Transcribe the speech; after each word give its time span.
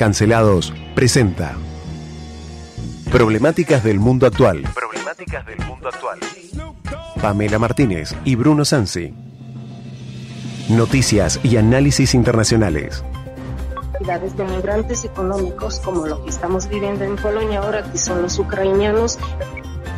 Cancelados 0.00 0.72
presenta 0.94 1.52
Problemáticas 3.12 3.84
del 3.84 4.00
mundo 4.00 4.26
actual. 4.26 4.62
Problemáticas 4.74 5.44
del 5.44 5.58
mundo 5.66 5.90
actual. 5.90 6.18
Pamela 7.20 7.58
Martínez 7.58 8.16
y 8.24 8.34
Bruno 8.34 8.64
Sansi. 8.64 9.12
Noticias 10.70 11.38
y 11.42 11.58
análisis 11.58 12.14
internacionales. 12.14 13.04
de 14.00 14.44
migrantes 14.44 15.04
económicos 15.04 15.80
como 15.80 16.06
lo 16.06 16.24
que 16.24 16.30
estamos 16.30 16.66
viviendo 16.66 17.04
en 17.04 17.16
Polonia 17.16 17.58
ahora, 17.58 17.82
que 17.82 17.98
son 17.98 18.22
los 18.22 18.38
ucranianos. 18.38 19.18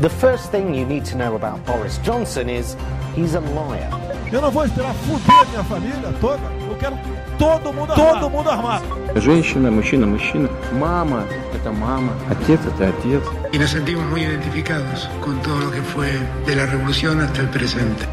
The 0.01 0.11
first 0.11 0.51
thing 0.51 0.75
you 0.75 0.85
need 0.85 1.05
to 1.13 1.17
know 1.17 1.37
about 1.37 1.65
Boris 1.65 2.01
Johnson 2.05 2.51
is 2.51 2.77
he's 3.15 3.37
a 3.37 3.41
liar. 3.41 3.89
Eu 4.33 4.41
não 4.41 4.51
vou 4.51 4.65
esperar 4.65 4.95
fuder 4.95 5.49
minha 5.49 5.63
família 5.63 6.13
toda 6.21 6.62
Eu 6.82 6.82
quero 6.82 6.98
todo 7.38 7.74
mundo 7.74 7.94
armado. 7.94 8.20
Todo 8.20 8.30
mundo 8.30 8.50
armado. 8.50 8.86
Женщина, 9.16 9.72
мужчина, 9.72 10.06
мужчина. 10.08 10.50
Мама – 10.74 11.54
это 11.54 11.72
мама. 11.72 12.14
Отец – 12.30 12.66
это 12.66 12.90
отец. 12.90 13.24
y 13.52 13.58
nos 13.58 13.70
sentimos 13.72 14.06
muy 14.08 14.22
identificados 14.22 15.10
con 15.22 15.42
todo 15.42 15.60
lo 15.60 15.72
que 15.72 15.82
fue 15.82 16.12
de 16.46 16.56
la 16.56 16.66
revolución 16.66 17.22
hasta 17.22 17.42
el 17.42 17.50
presente. 17.50 18.06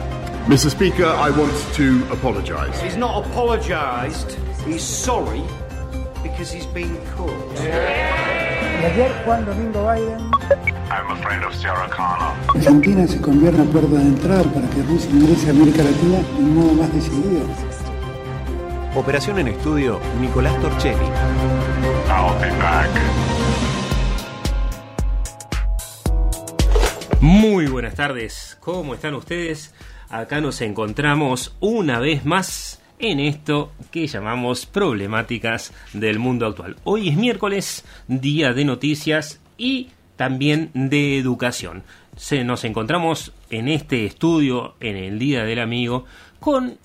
Mr. 0.47 0.71
Speaker, 0.71 1.07
I 1.07 1.31
want 1.31 1.53
to 1.77 2.05
apologise. 2.13 2.81
He's 2.83 2.97
not 2.97 3.25
apologised, 3.25 4.37
he's 4.67 4.83
sorry 4.83 5.43
because 6.23 6.53
he's 6.55 6.67
been 6.67 6.97
caught. 7.17 7.33
Y 8.81 8.87
ayer 8.87 9.11
Juan 9.25 9.45
Domingo 9.47 9.83
Biden 9.87 10.31
I'm 10.91 11.11
a 11.11 11.17
friend 11.23 11.43
of 11.45 11.55
Sarah 11.55 11.89
Connor. 11.89 12.35
Argentina 12.55 13.07
se 13.07 13.19
convierte 13.21 13.63
en 13.63 13.69
puerta 13.69 13.97
de 13.97 14.03
entrada 14.03 14.43
para 14.45 14.69
que 14.69 14.83
Rusia 14.83 15.11
ingrese 15.11 15.49
a 15.49 15.51
América 15.51 15.83
Latina 15.83 16.19
de 16.19 16.45
un 16.45 16.55
modo 16.55 16.73
más 16.75 16.93
decidido. 16.93 17.47
Operación 18.96 19.38
en 19.38 19.50
estudio, 19.50 20.00
Nicolás 20.20 20.60
Torchelli. 20.62 21.06
I'll 22.08 22.34
be 22.42 22.50
back. 22.58 22.90
Muy 27.22 27.68
buenas 27.68 27.94
tardes, 27.94 28.58
¿cómo 28.60 28.96
están 28.96 29.14
ustedes? 29.14 29.76
Acá 30.10 30.42
nos 30.42 30.62
encontramos 30.62 31.56
una 31.60 32.00
vez 32.00 32.26
más 32.26 32.82
en 32.98 33.20
esto 33.20 33.72
que 33.92 34.08
llamamos 34.08 34.66
problemáticas 34.66 35.72
del 35.94 36.18
mundo 36.18 36.48
actual. 36.48 36.76
Hoy 36.84 37.10
es 37.10 37.16
miércoles, 37.16 37.86
día 38.08 38.54
de 38.54 38.66
noticias 38.66 39.40
y 39.56 39.90
también 40.16 40.72
de 40.74 41.20
educación. 41.20 41.84
Se, 42.18 42.44
nos 42.44 42.64
encontramos 42.64 43.34
en 43.52 43.68
este 43.68 44.08
estudio, 44.08 44.74
en 44.80 44.96
el 44.98 45.20
Día 45.20 45.44
del 45.44 45.60
Amigo, 45.60 46.06
con 46.40 46.80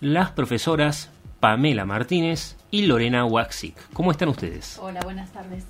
las 0.00 0.30
profesoras 0.30 1.10
Pamela 1.40 1.84
Martínez 1.84 2.56
y 2.70 2.86
Lorena 2.86 3.24
Waxic. 3.24 3.74
¿Cómo 3.92 4.10
están 4.10 4.28
ustedes? 4.28 4.78
Hola, 4.80 5.00
buenas 5.04 5.32
tardes. 5.32 5.64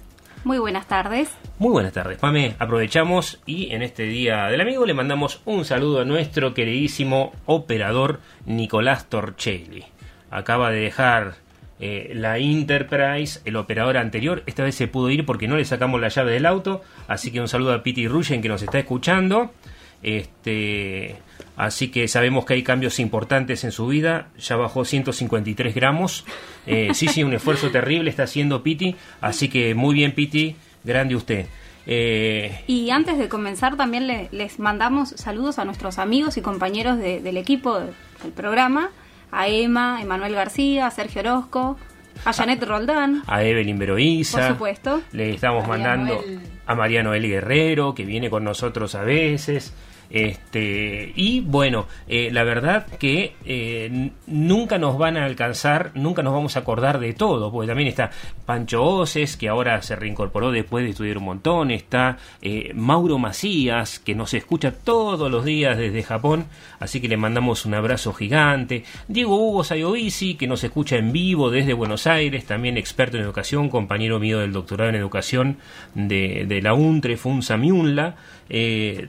Muy 0.45 0.59
buenas 0.59 0.87
tardes. 0.87 1.31
Muy 1.59 1.73
buenas 1.73 1.93
tardes, 1.93 2.19
Pame. 2.19 2.55
Aprovechamos 2.59 3.41
y 3.45 3.73
en 3.73 3.83
este 3.83 4.05
Día 4.05 4.47
del 4.47 4.61
Amigo 4.61 4.87
le 4.87 4.95
mandamos 4.95 5.41
un 5.45 5.65
saludo 5.65 6.01
a 6.01 6.05
nuestro 6.05 6.55
queridísimo 6.55 7.33
operador 7.47 8.21
Nicolás 8.47 9.07
Torchelli. 9.07 9.85
Acaba 10.31 10.71
de 10.71 10.81
dejar 10.81 11.35
eh, 11.81 12.13
la 12.15 12.39
Enterprise, 12.39 13.41
el 13.45 13.57
operador 13.57 13.97
anterior. 13.97 14.43
Esta 14.47 14.63
vez 14.63 14.75
se 14.75 14.89
pudo 14.89 15.11
ir 15.11 15.27
porque 15.27 15.49
no 15.49 15.57
le 15.57 15.65
sacamos 15.65 16.01
la 16.01 16.09
llave 16.09 16.33
del 16.33 16.47
auto. 16.47 16.83
Así 17.09 17.31
que 17.31 17.41
un 17.41 17.49
saludo 17.49 17.73
a 17.73 17.83
Piti 17.83 18.09
Ruyen 18.09 18.41
que 18.41 18.49
nos 18.49 18.63
está 18.63 18.79
escuchando. 18.79 19.53
Este, 20.03 21.17
así 21.57 21.89
que 21.89 22.09
sabemos 22.09 22.45
que 22.45 22.55
hay 22.55 22.63
cambios 22.63 22.99
importantes 22.99 23.65
en 23.65 23.73
su 23.73 23.87
vida. 23.87 24.29
Ya 24.39 24.57
bajó 24.57 24.85
153 24.85 25.75
gramos. 25.75 26.25
Eh, 26.67 26.91
sí, 26.95 27.09
sí, 27.09 27.23
un 27.25 27.33
esfuerzo 27.35 27.71
terrible 27.71 28.11
está 28.11 28.25
haciendo 28.25 28.63
Piti. 28.63 28.97
Así 29.21 29.49
que 29.49 29.75
muy 29.75 29.95
bien, 29.95 30.13
Piti. 30.13 30.57
Grande 30.85 31.17
usted. 31.17 31.47
Eh, 31.87 32.63
Y 32.67 32.91
antes 32.91 33.17
de 33.19 33.29
comenzar 33.29 33.77
también 33.77 34.07
le- 34.07 34.29
les 34.31 34.59
mandamos 34.59 35.11
saludos 35.11 35.59
a 35.59 35.65
nuestros 35.65 35.99
amigos 35.99 36.37
y 36.37 36.43
compañeros 36.43 36.99
de- 36.99 37.21
del 37.21 37.37
equipo 37.39 37.79
de- 37.81 37.93
del 38.23 38.33
programa, 38.33 38.91
a 39.33 39.49
Emma, 39.49 40.01
Emanuel 40.03 40.35
García, 40.35 40.87
a 40.87 40.91
Sergio 40.91 41.23
Orozco, 41.23 41.79
a 42.25 42.33
Janet 42.33 42.63
Roldán, 42.63 43.23
a 43.27 43.43
Evelyn 43.43 43.79
Veroiza. 43.79 44.39
por 44.39 44.49
supuesto. 44.49 45.01
Le 45.13 45.31
estamos 45.35 45.67
mandando. 45.67 46.23
A 46.69 46.75
Mariano 46.75 47.15
L. 47.15 47.27
Guerrero, 47.27 47.95
que 47.95 48.05
viene 48.05 48.29
con 48.31 48.45
nosotros 48.45 48.95
a 48.95 49.03
veces. 49.03 49.75
Este, 50.11 51.13
y 51.17 51.41
bueno, 51.41 51.87
eh, 52.07 52.31
la 52.33 52.43
verdad 52.43 52.87
que 52.99 53.35
eh, 53.45 54.11
nunca 54.27 54.79
nos 54.79 54.97
van 54.97 55.17
a 55.17 55.25
alcanzar, 55.25 55.93
nunca 55.95 56.23
nos 56.23 56.33
vamos 56.33 56.57
a 56.57 56.61
acordar 56.61 56.99
de 56.99 57.13
todo, 57.13 57.51
porque 57.53 57.69
también 57.69 57.89
está 57.89 58.11
Pancho 58.47 58.83
Oces, 58.83 59.37
que 59.37 59.49
ahora 59.49 59.83
se 59.83 59.97
reincorporó 59.97 60.51
después 60.51 60.85
de 60.85 60.91
estudiar 60.91 61.19
un 61.19 61.25
montón, 61.25 61.71
está 61.71 62.17
eh, 62.41 62.73
Mauro 62.75 63.19
Macías, 63.19 63.99
que 63.99 64.15
nos 64.15 64.33
escucha 64.33 64.73
todos 64.73 65.31
los 65.31 65.45
días 65.45 65.77
desde 65.77 66.03
Japón, 66.03 66.47
así 66.81 67.01
que 67.01 67.09
le 67.09 67.17
mandamos 67.17 67.67
un 67.67 67.75
abrazo 67.75 68.13
gigante, 68.13 68.85
Diego 69.09 69.37
Hugo 69.37 69.65
Sayovici, 69.65 70.35
que 70.35 70.47
nos 70.47 70.63
escucha 70.65 70.97
en 70.97 71.13
vivo 71.13 71.51
desde 71.51 71.73
Buenos 71.73 72.07
Aires, 72.07 72.45
también 72.47 72.77
experto 72.77 73.17
en 73.17 73.23
educación, 73.25 73.69
compañero 73.69 74.19
mío 74.19 74.39
del 74.41 74.53
doctorado 74.53 74.91
en 74.91 74.97
educación 74.97 75.59
de, 75.95 76.45
de 76.47 76.63
la 76.63 76.75
UNTRE, 76.75 77.17
Funza 77.17 77.57
Miunla, 77.57 78.17
eh, 78.49 79.09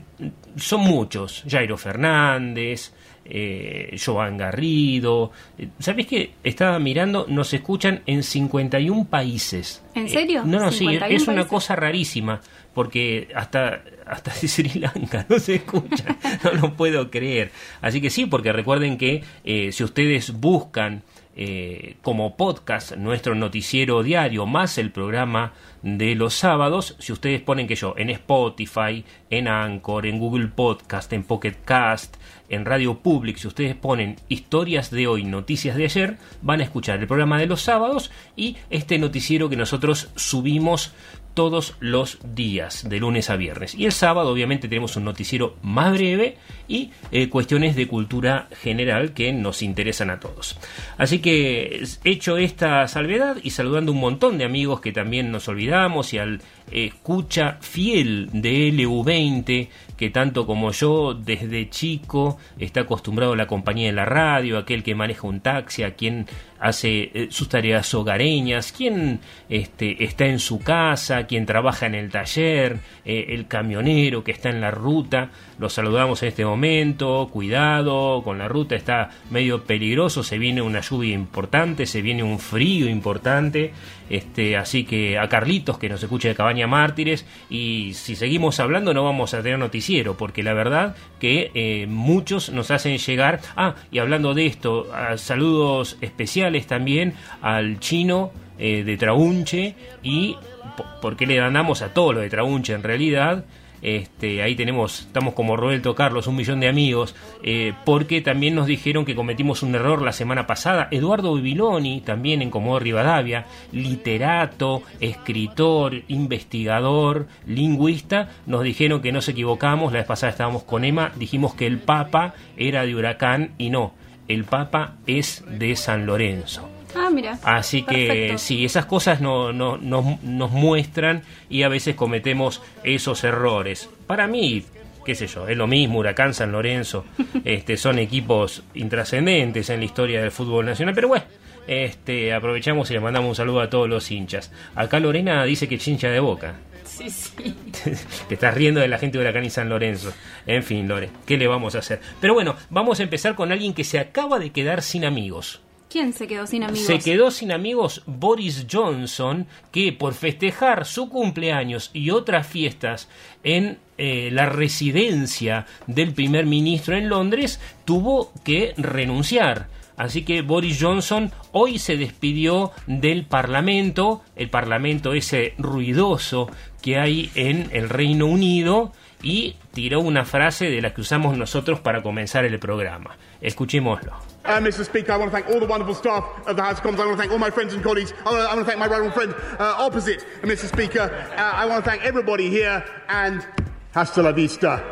son 0.56 0.80
muchos, 0.82 1.44
Jairo 1.48 1.76
Fernández, 1.76 2.92
eh, 3.24 3.96
Joan 4.04 4.36
Garrido, 4.36 5.30
eh, 5.58 5.68
¿sabés 5.78 6.06
que 6.06 6.32
Estaba 6.42 6.78
mirando, 6.78 7.26
nos 7.28 7.52
escuchan 7.54 8.02
en 8.06 8.22
51 8.22 9.04
países. 9.04 9.82
¿En 9.94 10.06
Eh, 10.06 10.08
serio? 10.08 10.42
no, 10.44 10.58
no, 10.58 10.72
sí, 10.72 10.78
51 10.78 11.16
es 11.16 11.28
una 11.28 11.46
cosa 11.46 11.76
rarísima, 11.76 12.40
porque 12.74 13.28
hasta, 13.34 13.82
hasta 14.06 14.30
Sri 14.34 14.80
Lanka 14.80 15.26
no 15.28 15.38
se 15.38 15.56
escucha, 15.56 16.16
no 16.44 16.52
lo 16.52 16.74
puedo 16.74 17.10
creer. 17.10 17.52
Así 17.80 18.00
que 18.00 18.10
sí, 18.10 18.26
porque 18.26 18.52
recuerden 18.52 18.98
que 18.98 19.22
eh, 19.44 19.72
si 19.72 19.84
ustedes 19.84 20.32
buscan 20.32 21.02
eh, 21.36 21.96
como 22.02 22.36
podcast 22.36 22.96
nuestro 22.96 23.36
noticiero 23.36 24.02
diario 24.02 24.46
más 24.46 24.78
el 24.78 24.90
programa 24.90 25.52
de 25.80 26.14
los 26.14 26.34
sábados, 26.34 26.96
si 26.98 27.12
ustedes 27.12 27.40
ponen 27.40 27.66
que 27.66 27.76
yo 27.76 27.94
en 27.96 28.10
Spotify, 28.10 29.04
en 29.30 29.48
Anchor, 29.48 30.06
en 30.06 30.18
Google 30.18 30.48
Podcast, 30.48 31.12
en 31.12 31.22
Pocket 31.22 31.54
Cast, 31.64 32.16
en 32.50 32.64
Radio 32.64 32.98
Public, 32.98 33.36
si 33.36 33.46
ustedes 33.46 33.76
ponen 33.76 34.16
historias 34.28 34.90
de 34.90 35.06
hoy, 35.06 35.22
noticias 35.22 35.76
de 35.76 35.84
ayer, 35.84 36.18
van 36.42 36.60
a 36.60 36.64
escuchar 36.64 36.98
el 36.98 37.06
programa 37.06 37.38
de 37.38 37.46
los 37.46 37.62
sábados 37.62 38.10
y 38.36 38.56
este 38.68 38.98
noticiero 38.98 39.48
que 39.48 39.56
nosotros 39.56 40.10
subimos 40.16 40.92
todos 41.40 41.74
los 41.80 42.18
días, 42.34 42.86
de 42.86 43.00
lunes 43.00 43.30
a 43.30 43.36
viernes. 43.36 43.74
Y 43.74 43.86
el 43.86 43.92
sábado, 43.92 44.28
obviamente, 44.30 44.68
tenemos 44.68 44.96
un 44.96 45.04
noticiero 45.04 45.56
más 45.62 45.90
breve 45.90 46.36
y 46.68 46.90
eh, 47.12 47.30
cuestiones 47.30 47.76
de 47.76 47.88
cultura 47.88 48.48
general 48.60 49.14
que 49.14 49.32
nos 49.32 49.62
interesan 49.62 50.10
a 50.10 50.20
todos. 50.20 50.58
Así 50.98 51.20
que, 51.20 51.82
hecho 52.04 52.36
esta 52.36 52.86
salvedad 52.88 53.38
y 53.42 53.52
saludando 53.52 53.90
un 53.92 54.00
montón 54.00 54.36
de 54.36 54.44
amigos 54.44 54.82
que 54.82 54.92
también 54.92 55.32
nos 55.32 55.48
olvidamos 55.48 56.12
y 56.12 56.18
al 56.18 56.42
eh, 56.70 56.90
escucha 56.92 57.56
fiel 57.62 58.28
de 58.34 58.70
LU20, 58.74 59.68
que 59.96 60.10
tanto 60.10 60.46
como 60.46 60.72
yo 60.72 61.14
desde 61.14 61.70
chico 61.70 62.36
está 62.58 62.82
acostumbrado 62.82 63.32
a 63.32 63.36
la 63.36 63.46
compañía 63.46 63.86
de 63.86 63.94
la 63.94 64.04
radio, 64.04 64.58
aquel 64.58 64.82
que 64.82 64.94
maneja 64.94 65.26
un 65.26 65.40
taxi, 65.40 65.84
a 65.84 65.94
quien 65.94 66.26
hace 66.60 67.10
eh, 67.14 67.28
sus 67.30 67.48
tareas 67.48 67.92
hogareñas, 67.94 68.72
quien 68.72 69.20
este, 69.48 70.04
está 70.04 70.26
en 70.26 70.38
su 70.38 70.60
casa, 70.60 71.26
quien 71.26 71.46
trabaja 71.46 71.86
en 71.86 71.94
el 71.94 72.10
taller, 72.10 72.78
eh, 73.04 73.26
el 73.30 73.48
camionero 73.48 74.22
que 74.22 74.32
está 74.32 74.50
en 74.50 74.60
la 74.60 74.70
ruta. 74.70 75.30
Los 75.58 75.72
saludamos 75.72 76.22
en 76.22 76.28
este 76.28 76.44
momento, 76.44 77.28
cuidado, 77.32 78.22
con 78.22 78.38
la 78.38 78.48
ruta 78.48 78.76
está 78.76 79.10
medio 79.30 79.64
peligroso, 79.64 80.22
se 80.22 80.38
viene 80.38 80.62
una 80.62 80.80
lluvia 80.80 81.14
importante, 81.14 81.86
se 81.86 82.02
viene 82.02 82.22
un 82.22 82.38
frío 82.38 82.88
importante. 82.88 83.72
Este, 84.10 84.56
así 84.56 84.84
que 84.84 85.18
a 85.18 85.28
Carlitos 85.28 85.78
que 85.78 85.88
nos 85.88 86.02
escucha 86.02 86.28
de 86.28 86.34
Cabaña 86.34 86.66
Mártires 86.66 87.24
y 87.48 87.92
si 87.94 88.16
seguimos 88.16 88.58
hablando 88.60 88.92
no 88.92 89.04
vamos 89.04 89.32
a 89.34 89.42
tener 89.42 89.58
noticiero 89.58 90.16
porque 90.16 90.42
la 90.42 90.52
verdad 90.52 90.96
que 91.20 91.52
eh, 91.54 91.86
muchos 91.88 92.50
nos 92.50 92.72
hacen 92.72 92.98
llegar 92.98 93.40
ah 93.54 93.76
y 93.92 94.00
hablando 94.00 94.34
de 94.34 94.46
esto 94.46 94.88
saludos 95.16 95.96
especiales 96.00 96.66
también 96.66 97.14
al 97.40 97.78
chino 97.78 98.32
eh, 98.58 98.82
de 98.84 98.96
Traunche 98.96 99.74
y 100.02 100.36
po- 100.76 100.84
porque 101.00 101.26
le 101.26 101.36
ganamos 101.36 101.80
a 101.82 101.94
todo 101.94 102.12
lo 102.14 102.20
de 102.20 102.28
Traunche 102.30 102.72
en 102.74 102.82
realidad 102.82 103.44
este, 103.82 104.42
ahí 104.42 104.54
tenemos, 104.54 105.00
estamos 105.00 105.34
como 105.34 105.56
Roberto 105.56 105.94
Carlos, 105.94 106.26
un 106.26 106.36
millón 106.36 106.60
de 106.60 106.68
amigos, 106.68 107.14
eh, 107.42 107.72
porque 107.84 108.20
también 108.20 108.54
nos 108.54 108.66
dijeron 108.66 109.04
que 109.04 109.14
cometimos 109.14 109.62
un 109.62 109.74
error 109.74 110.02
la 110.02 110.12
semana 110.12 110.46
pasada. 110.46 110.88
Eduardo 110.90 111.34
Bibiloni, 111.34 112.00
también 112.00 112.42
en 112.42 112.50
Comodoro 112.50 112.84
Rivadavia, 112.84 113.46
literato, 113.72 114.82
escritor, 115.00 116.02
investigador, 116.08 117.26
lingüista, 117.46 118.30
nos 118.46 118.62
dijeron 118.62 119.00
que 119.00 119.12
nos 119.12 119.28
equivocamos. 119.28 119.92
La 119.92 119.98
vez 119.98 120.06
pasada 120.06 120.30
estábamos 120.30 120.64
con 120.64 120.84
Emma, 120.84 121.12
dijimos 121.16 121.54
que 121.54 121.66
el 121.66 121.78
Papa 121.78 122.34
era 122.56 122.84
de 122.84 122.94
Huracán 122.94 123.52
y 123.58 123.70
no, 123.70 123.94
el 124.28 124.44
Papa 124.44 124.96
es 125.06 125.44
de 125.48 125.76
San 125.76 126.06
Lorenzo. 126.06 126.79
Ah, 126.94 127.10
mira. 127.12 127.38
Así 127.42 127.82
que 127.82 128.34
sí, 128.38 128.64
esas 128.64 128.86
cosas 128.86 129.20
no, 129.20 129.52
no- 129.52 129.76
no- 129.76 130.18
nos 130.22 130.50
muestran 130.50 131.22
y 131.48 131.62
a 131.62 131.68
veces 131.68 131.94
cometemos 131.94 132.62
esos 132.84 133.22
errores. 133.24 133.88
Para 134.06 134.26
mí, 134.26 134.64
qué 135.04 135.14
sé 135.14 135.26
yo, 135.26 135.48
es 135.48 135.56
lo 135.56 135.66
mismo, 135.66 135.98
Huracán, 136.00 136.34
San 136.34 136.52
Lorenzo, 136.52 137.04
este, 137.44 137.76
son 137.76 137.98
equipos 137.98 138.62
intrascendentes 138.74 139.70
en 139.70 139.78
la 139.80 139.84
historia 139.86 140.20
del 140.20 140.30
fútbol 140.30 140.66
nacional, 140.66 140.94
pero 140.94 141.08
bueno. 141.08 141.24
Este, 141.66 142.32
aprovechamos 142.32 142.90
y 142.90 142.94
le 142.94 143.00
mandamos 143.00 143.28
un 143.28 143.34
saludo 143.36 143.60
a 143.60 143.70
todos 143.70 143.88
los 143.88 144.10
hinchas. 144.10 144.50
Acá 144.74 144.98
Lorena 144.98 145.44
dice 145.44 145.68
que 145.68 145.76
es 145.76 145.86
hincha 145.86 146.08
de 146.08 146.18
boca. 146.18 146.54
Sí, 146.84 147.08
sí. 147.08 147.54
Te 148.28 148.34
estás 148.34 148.54
riendo 148.54 148.80
de 148.80 148.88
la 148.88 148.98
gente 148.98 149.18
de 149.18 149.22
Huracán 149.24 149.44
y 149.44 149.50
San 149.50 149.68
Lorenzo. 149.68 150.12
En 150.46 150.64
fin, 150.64 150.88
Lore, 150.88 151.10
¿qué 151.26 151.36
le 151.36 151.46
vamos 151.46 151.76
a 151.76 151.78
hacer? 151.78 152.00
Pero 152.20 152.34
bueno, 152.34 152.56
vamos 152.70 152.98
a 152.98 153.04
empezar 153.04 153.36
con 153.36 153.52
alguien 153.52 153.72
que 153.74 153.84
se 153.84 154.00
acaba 154.00 154.40
de 154.40 154.50
quedar 154.50 154.82
sin 154.82 155.04
amigos. 155.04 155.60
¿Quién 155.90 156.12
se 156.12 156.28
quedó 156.28 156.46
sin 156.46 156.62
amigos? 156.62 156.86
Se 156.86 157.00
quedó 157.00 157.32
sin 157.32 157.50
amigos 157.50 158.02
Boris 158.06 158.66
Johnson, 158.70 159.46
que 159.72 159.92
por 159.92 160.14
festejar 160.14 160.86
su 160.86 161.08
cumpleaños 161.08 161.90
y 161.92 162.10
otras 162.10 162.46
fiestas 162.46 163.08
en 163.42 163.78
eh, 163.98 164.30
la 164.30 164.46
residencia 164.46 165.66
del 165.88 166.14
primer 166.14 166.46
ministro 166.46 166.96
en 166.96 167.08
Londres, 167.08 167.60
tuvo 167.84 168.32
que 168.44 168.72
renunciar. 168.76 169.66
Así 169.96 170.22
que 170.22 170.42
Boris 170.42 170.78
Johnson 170.80 171.32
hoy 171.50 171.80
se 171.80 171.96
despidió 171.96 172.70
del 172.86 173.26
Parlamento, 173.26 174.22
el 174.36 174.48
Parlamento 174.48 175.12
ese 175.12 175.54
ruidoso 175.58 176.48
que 176.80 176.98
hay 176.98 177.30
en 177.34 177.68
el 177.72 177.88
Reino 177.88 178.26
Unido, 178.26 178.92
y 179.22 179.56
tiró 179.72 180.00
una 180.00 180.24
frase 180.24 180.70
de 180.70 180.80
la 180.80 180.94
que 180.94 181.00
usamos 181.00 181.36
nosotros 181.36 181.80
para 181.80 182.02
comenzar 182.02 182.44
el 182.44 182.58
programa. 182.58 183.16
Escuchémoslo. 183.40 184.12
Uh, 184.44 184.60
Mr. 184.60 184.84
Speaker, 184.84 185.12
I 185.12 185.16
want 185.18 185.30
to 185.30 185.36
thank 185.36 185.48
all 185.48 185.60
the 185.60 185.66
wonderful 185.66 185.94
staff 185.94 186.24
of 186.46 186.56
the 186.56 186.62
House 186.62 186.78
of 186.78 186.82
Commons. 186.82 187.00
I 187.00 187.06
want 187.06 187.16
to 187.16 187.22
thank 187.22 187.32
all 187.32 187.38
my 187.38 187.50
friends 187.50 187.74
and 187.74 187.82
colleagues. 187.82 188.12
I 188.24 188.30
want 188.30 188.36
to, 188.36 188.50
I 188.50 188.54
want 188.54 188.60
to 188.60 188.64
thank 188.64 188.78
my 188.78 188.88
honourable 188.88 189.12
friend 189.12 189.34
uh, 189.58 189.74
opposite, 189.78 190.24
Mr. 190.42 190.66
Speaker. 190.66 191.10
Uh, 191.36 191.40
I 191.40 191.66
want 191.66 191.84
to 191.84 191.90
thank 191.90 192.02
everybody 192.04 192.48
here 192.48 192.82
and 193.08 193.46
hasta 193.92 194.22
la 194.22 194.32
vista, 194.32 194.82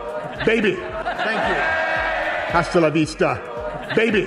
baby. 0.44 0.74
Thank 0.74 1.48
you. 1.48 1.56
Hasta 2.52 2.80
la 2.80 2.90
vista, 2.90 3.40
baby. 3.96 4.26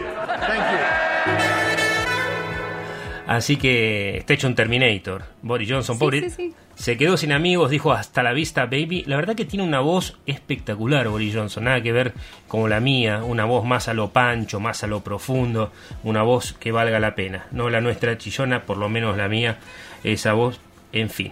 Así 3.32 3.56
que 3.56 4.18
está 4.18 4.34
hecho 4.34 4.48
un 4.48 4.56
Terminator. 4.56 5.24
Boris 5.42 5.70
Johnson, 5.72 5.96
Sí, 5.96 6.00
pobre. 6.00 6.20
sí, 6.22 6.30
sí. 6.32 6.54
Se 6.76 6.98
quedó 6.98 7.16
sin 7.16 7.32
amigos, 7.32 7.70
dijo 7.70 7.94
hasta 7.94 8.24
la 8.24 8.34
vista, 8.34 8.66
baby. 8.66 9.06
La 9.08 9.16
verdad 9.16 9.36
que 9.36 9.46
tiene 9.46 9.64
una 9.64 9.80
voz 9.80 10.18
espectacular, 10.26 11.08
Boris 11.08 11.34
Johnson. 11.34 11.64
Nada 11.64 11.82
que 11.82 11.94
ver 11.94 12.14
con 12.50 12.70
la 12.70 12.82
mía. 12.82 13.24
Una 13.24 13.46
voz 13.46 13.64
más 13.64 13.88
a 13.88 13.94
lo 13.94 14.10
pancho, 14.10 14.60
más 14.60 14.84
a 14.84 14.88
lo 14.88 15.00
profundo. 15.02 15.72
Una 16.04 16.24
voz 16.24 16.52
que 16.52 16.74
valga 16.74 17.00
la 17.00 17.16
pena. 17.16 17.46
No 17.52 17.70
la 17.70 17.80
nuestra 17.80 18.18
chillona, 18.18 18.64
por 18.66 18.76
lo 18.78 18.90
menos 18.90 19.16
la 19.16 19.30
mía. 19.30 19.60
Esa 20.04 20.34
voz, 20.34 20.60
en 20.92 21.10
fin. 21.10 21.32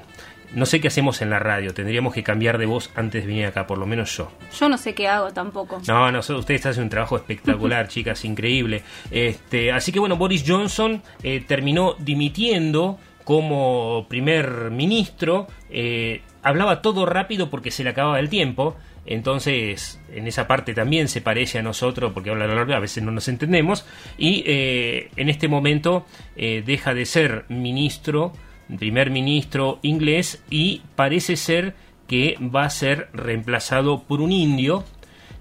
No 0.53 0.65
sé 0.65 0.81
qué 0.81 0.87
hacemos 0.87 1.21
en 1.21 1.29
la 1.29 1.39
radio. 1.39 1.73
Tendríamos 1.73 2.13
que 2.13 2.23
cambiar 2.23 2.57
de 2.57 2.65
voz 2.65 2.89
antes 2.95 3.23
de 3.23 3.27
venir 3.27 3.45
acá, 3.45 3.67
por 3.67 3.77
lo 3.77 3.85
menos 3.85 4.15
yo. 4.17 4.31
Yo 4.59 4.67
no 4.67 4.77
sé 4.77 4.95
qué 4.95 5.07
hago 5.07 5.31
tampoco. 5.31 5.81
No, 5.87 6.11
no, 6.11 6.19
ustedes 6.19 6.65
hacen 6.65 6.83
un 6.83 6.89
trabajo 6.89 7.17
espectacular, 7.17 7.87
chicas, 7.89 8.25
increíble. 8.25 8.81
Este, 9.11 9.71
así 9.71 9.91
que 9.91 9.99
bueno, 9.99 10.17
Boris 10.17 10.43
Johnson 10.45 11.01
eh, 11.21 11.43
terminó 11.47 11.95
dimitiendo 11.99 12.97
como 13.23 14.07
primer 14.09 14.71
ministro. 14.71 15.47
eh, 15.69 16.21
hablaba 16.41 16.81
todo 16.81 17.05
rápido 17.05 17.49
porque 17.49 17.69
se 17.69 17.83
le 17.83 17.91
acababa 17.91 18.19
el 18.19 18.29
tiempo. 18.29 18.75
Entonces, 19.05 19.99
en 20.11 20.27
esa 20.27 20.47
parte 20.47 20.73
también 20.73 21.07
se 21.07 21.21
parece 21.21 21.59
a 21.59 21.63
nosotros 21.63 22.11
porque 22.13 22.29
habla 22.29 22.47
largo, 22.47 22.73
a 22.73 22.79
veces 22.79 23.03
no 23.03 23.11
nos 23.11 23.27
entendemos. 23.27 23.85
Y 24.17 24.43
eh, 24.45 25.09
en 25.15 25.29
este 25.29 25.47
momento 25.47 26.05
deja 26.35 26.93
de 26.93 27.05
ser 27.05 27.45
ministro, 27.49 28.33
primer 28.77 29.09
ministro 29.09 29.79
inglés, 29.81 30.43
y 30.49 30.81
parece 30.95 31.35
ser 31.35 31.75
que 32.07 32.37
va 32.41 32.63
a 32.63 32.69
ser 32.69 33.09
reemplazado 33.13 34.03
por 34.03 34.21
un 34.21 34.31
indio 34.31 34.83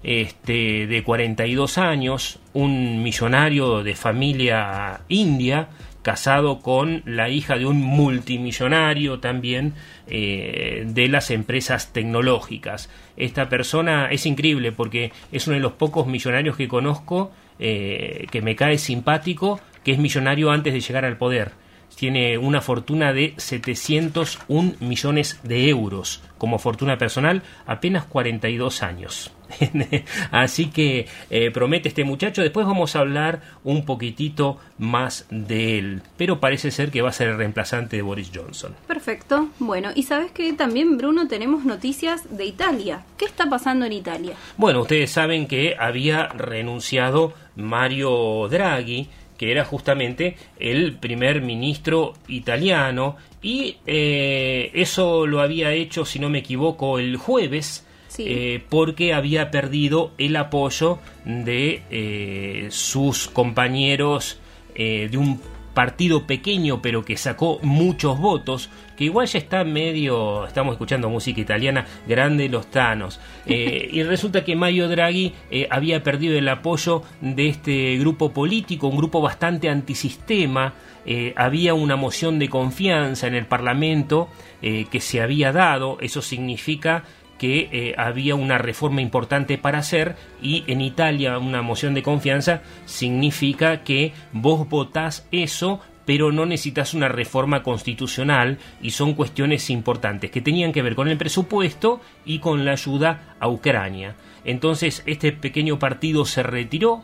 este, 0.03 0.87
de 0.87 1.03
42 1.03 1.77
años, 1.77 2.39
un 2.53 3.03
millonario 3.03 3.83
de 3.83 3.95
familia 3.95 5.01
india, 5.09 5.69
casado 6.01 6.61
con 6.61 7.03
la 7.05 7.29
hija 7.29 7.57
de 7.57 7.65
un 7.65 7.81
multimillonario 7.81 9.19
también 9.19 9.73
eh, 10.07 10.83
de 10.87 11.07
las 11.09 11.29
empresas 11.31 11.91
tecnológicas. 11.91 12.89
Esta 13.17 13.49
persona 13.49 14.07
es 14.09 14.25
increíble 14.25 14.71
porque 14.71 15.11
es 15.31 15.47
uno 15.47 15.55
de 15.55 15.61
los 15.61 15.73
pocos 15.73 16.07
millonarios 16.07 16.55
que 16.55 16.67
conozco 16.67 17.31
eh, 17.59 18.25
que 18.31 18.41
me 18.41 18.55
cae 18.55 18.77
simpático, 18.77 19.59
que 19.83 19.91
es 19.91 19.99
millonario 19.99 20.51
antes 20.51 20.73
de 20.73 20.79
llegar 20.79 21.03
al 21.03 21.17
poder 21.17 21.51
tiene 21.95 22.37
una 22.37 22.61
fortuna 22.61 23.13
de 23.13 23.33
701 23.37 24.73
millones 24.79 25.39
de 25.43 25.69
euros 25.69 26.21
como 26.37 26.57
fortuna 26.57 26.97
personal, 26.97 27.43
apenas 27.67 28.05
42 28.05 28.81
años. 28.81 29.31
Así 30.31 30.67
que 30.67 31.07
eh, 31.29 31.51
promete 31.51 31.89
este 31.89 32.03
muchacho, 32.03 32.41
después 32.41 32.65
vamos 32.65 32.95
a 32.95 32.99
hablar 32.99 33.41
un 33.63 33.85
poquitito 33.85 34.57
más 34.77 35.25
de 35.29 35.79
él, 35.79 36.01
pero 36.17 36.39
parece 36.39 36.71
ser 36.71 36.91
que 36.91 37.01
va 37.01 37.09
a 37.09 37.13
ser 37.13 37.29
el 37.29 37.37
reemplazante 37.37 37.97
de 37.97 38.01
Boris 38.01 38.31
Johnson. 38.33 38.75
Perfecto. 38.87 39.49
Bueno, 39.59 39.89
y 39.93 40.03
sabes 40.03 40.31
que 40.31 40.53
también, 40.53 40.97
Bruno, 40.97 41.27
tenemos 41.27 41.65
noticias 41.65 42.37
de 42.37 42.45
Italia. 42.45 43.03
¿Qué 43.17 43.25
está 43.25 43.49
pasando 43.49 43.85
en 43.85 43.93
Italia? 43.93 44.35
Bueno, 44.57 44.81
ustedes 44.81 45.11
saben 45.11 45.47
que 45.47 45.75
había 45.77 46.27
renunciado 46.27 47.33
Mario 47.55 48.47
Draghi, 48.49 49.09
que 49.39 49.51
era 49.51 49.63
justamente 49.65 50.35
el 50.59 50.97
primer 50.97 51.41
ministro 51.41 52.13
italiano, 52.27 53.15
y 53.41 53.77
eh, 53.87 54.69
eso 54.73 55.25
lo 55.25 55.39
había 55.39 55.71
hecho, 55.71 56.03
si 56.05 56.19
no 56.19 56.29
me 56.29 56.39
equivoco, 56.39 56.99
el 56.99 57.15
jueves, 57.17 57.85
Sí. 58.09 58.25
eh, 58.27 58.63
porque 58.69 59.13
había 59.13 59.49
perdido 59.51 60.11
el 60.17 60.35
apoyo 60.35 60.97
de 61.25 61.83
eh, 61.91 62.67
sus 62.71 63.27
compañeros 63.27 64.39
eh, 64.75 65.07
de 65.11 65.17
un 65.17 65.39
partido 65.73 66.25
pequeño 66.27 66.81
pero 66.81 67.05
que 67.05 67.17
sacó 67.17 67.59
muchos 67.61 68.19
votos, 68.19 68.69
que 68.97 69.05
igual 69.05 69.27
ya 69.27 69.39
está 69.39 69.63
medio, 69.63 70.45
estamos 70.45 70.73
escuchando 70.73 71.09
música 71.09 71.39
italiana, 71.39 71.85
grande 72.07 72.49
los 72.49 72.69
tanos. 72.69 73.19
Eh, 73.51 73.89
y 73.91 74.03
resulta 74.03 74.43
que 74.43 74.55
Mario 74.55 74.87
Draghi 74.87 75.33
eh, 75.49 75.67
había 75.71 76.03
perdido 76.03 76.37
el 76.37 76.47
apoyo 76.47 77.01
de 77.19 77.47
este 77.47 77.97
grupo 77.97 78.31
político, 78.31 78.87
un 78.87 78.97
grupo 78.97 79.21
bastante 79.21 79.69
antisistema. 79.69 80.75
Eh, 81.03 81.33
había 81.35 81.73
una 81.73 81.95
moción 81.95 82.37
de 82.37 82.47
confianza 82.47 83.25
en 83.25 83.33
el 83.33 83.47
Parlamento 83.47 84.29
que 84.61 84.99
se 84.99 85.21
había 85.21 85.53
dado, 85.53 85.97
eso 86.01 86.21
significa 86.21 87.05
que 87.39 87.69
eh, 87.71 87.95
había 87.97 88.35
una 88.35 88.59
reforma 88.59 89.01
importante 89.01 89.57
para 89.57 89.79
hacer 89.79 90.15
y 90.41 90.63
en 90.67 90.81
Italia 90.81 91.39
una 91.39 91.63
moción 91.63 91.95
de 91.95 92.03
confianza 92.03 92.61
significa 92.85 93.83
que 93.83 94.13
vos 94.31 94.69
votás 94.69 95.27
eso 95.31 95.79
pero 96.05 96.31
no 96.31 96.45
necesitas 96.45 96.95
una 96.95 97.07
reforma 97.07 97.61
constitucional 97.61 98.57
y 98.81 98.91
son 98.91 99.13
cuestiones 99.13 99.69
importantes 99.69 100.31
que 100.31 100.41
tenían 100.41 100.71
que 100.71 100.81
ver 100.81 100.95
con 100.95 101.07
el 101.07 101.17
presupuesto 101.17 102.01
y 102.25 102.39
con 102.39 102.65
la 102.65 102.71
ayuda 102.71 103.35
a 103.39 103.47
Ucrania. 103.47 104.15
Entonces 104.43 105.03
este 105.05 105.31
pequeño 105.31 105.77
partido 105.77 106.25
se 106.25 106.41
retiró 106.41 107.03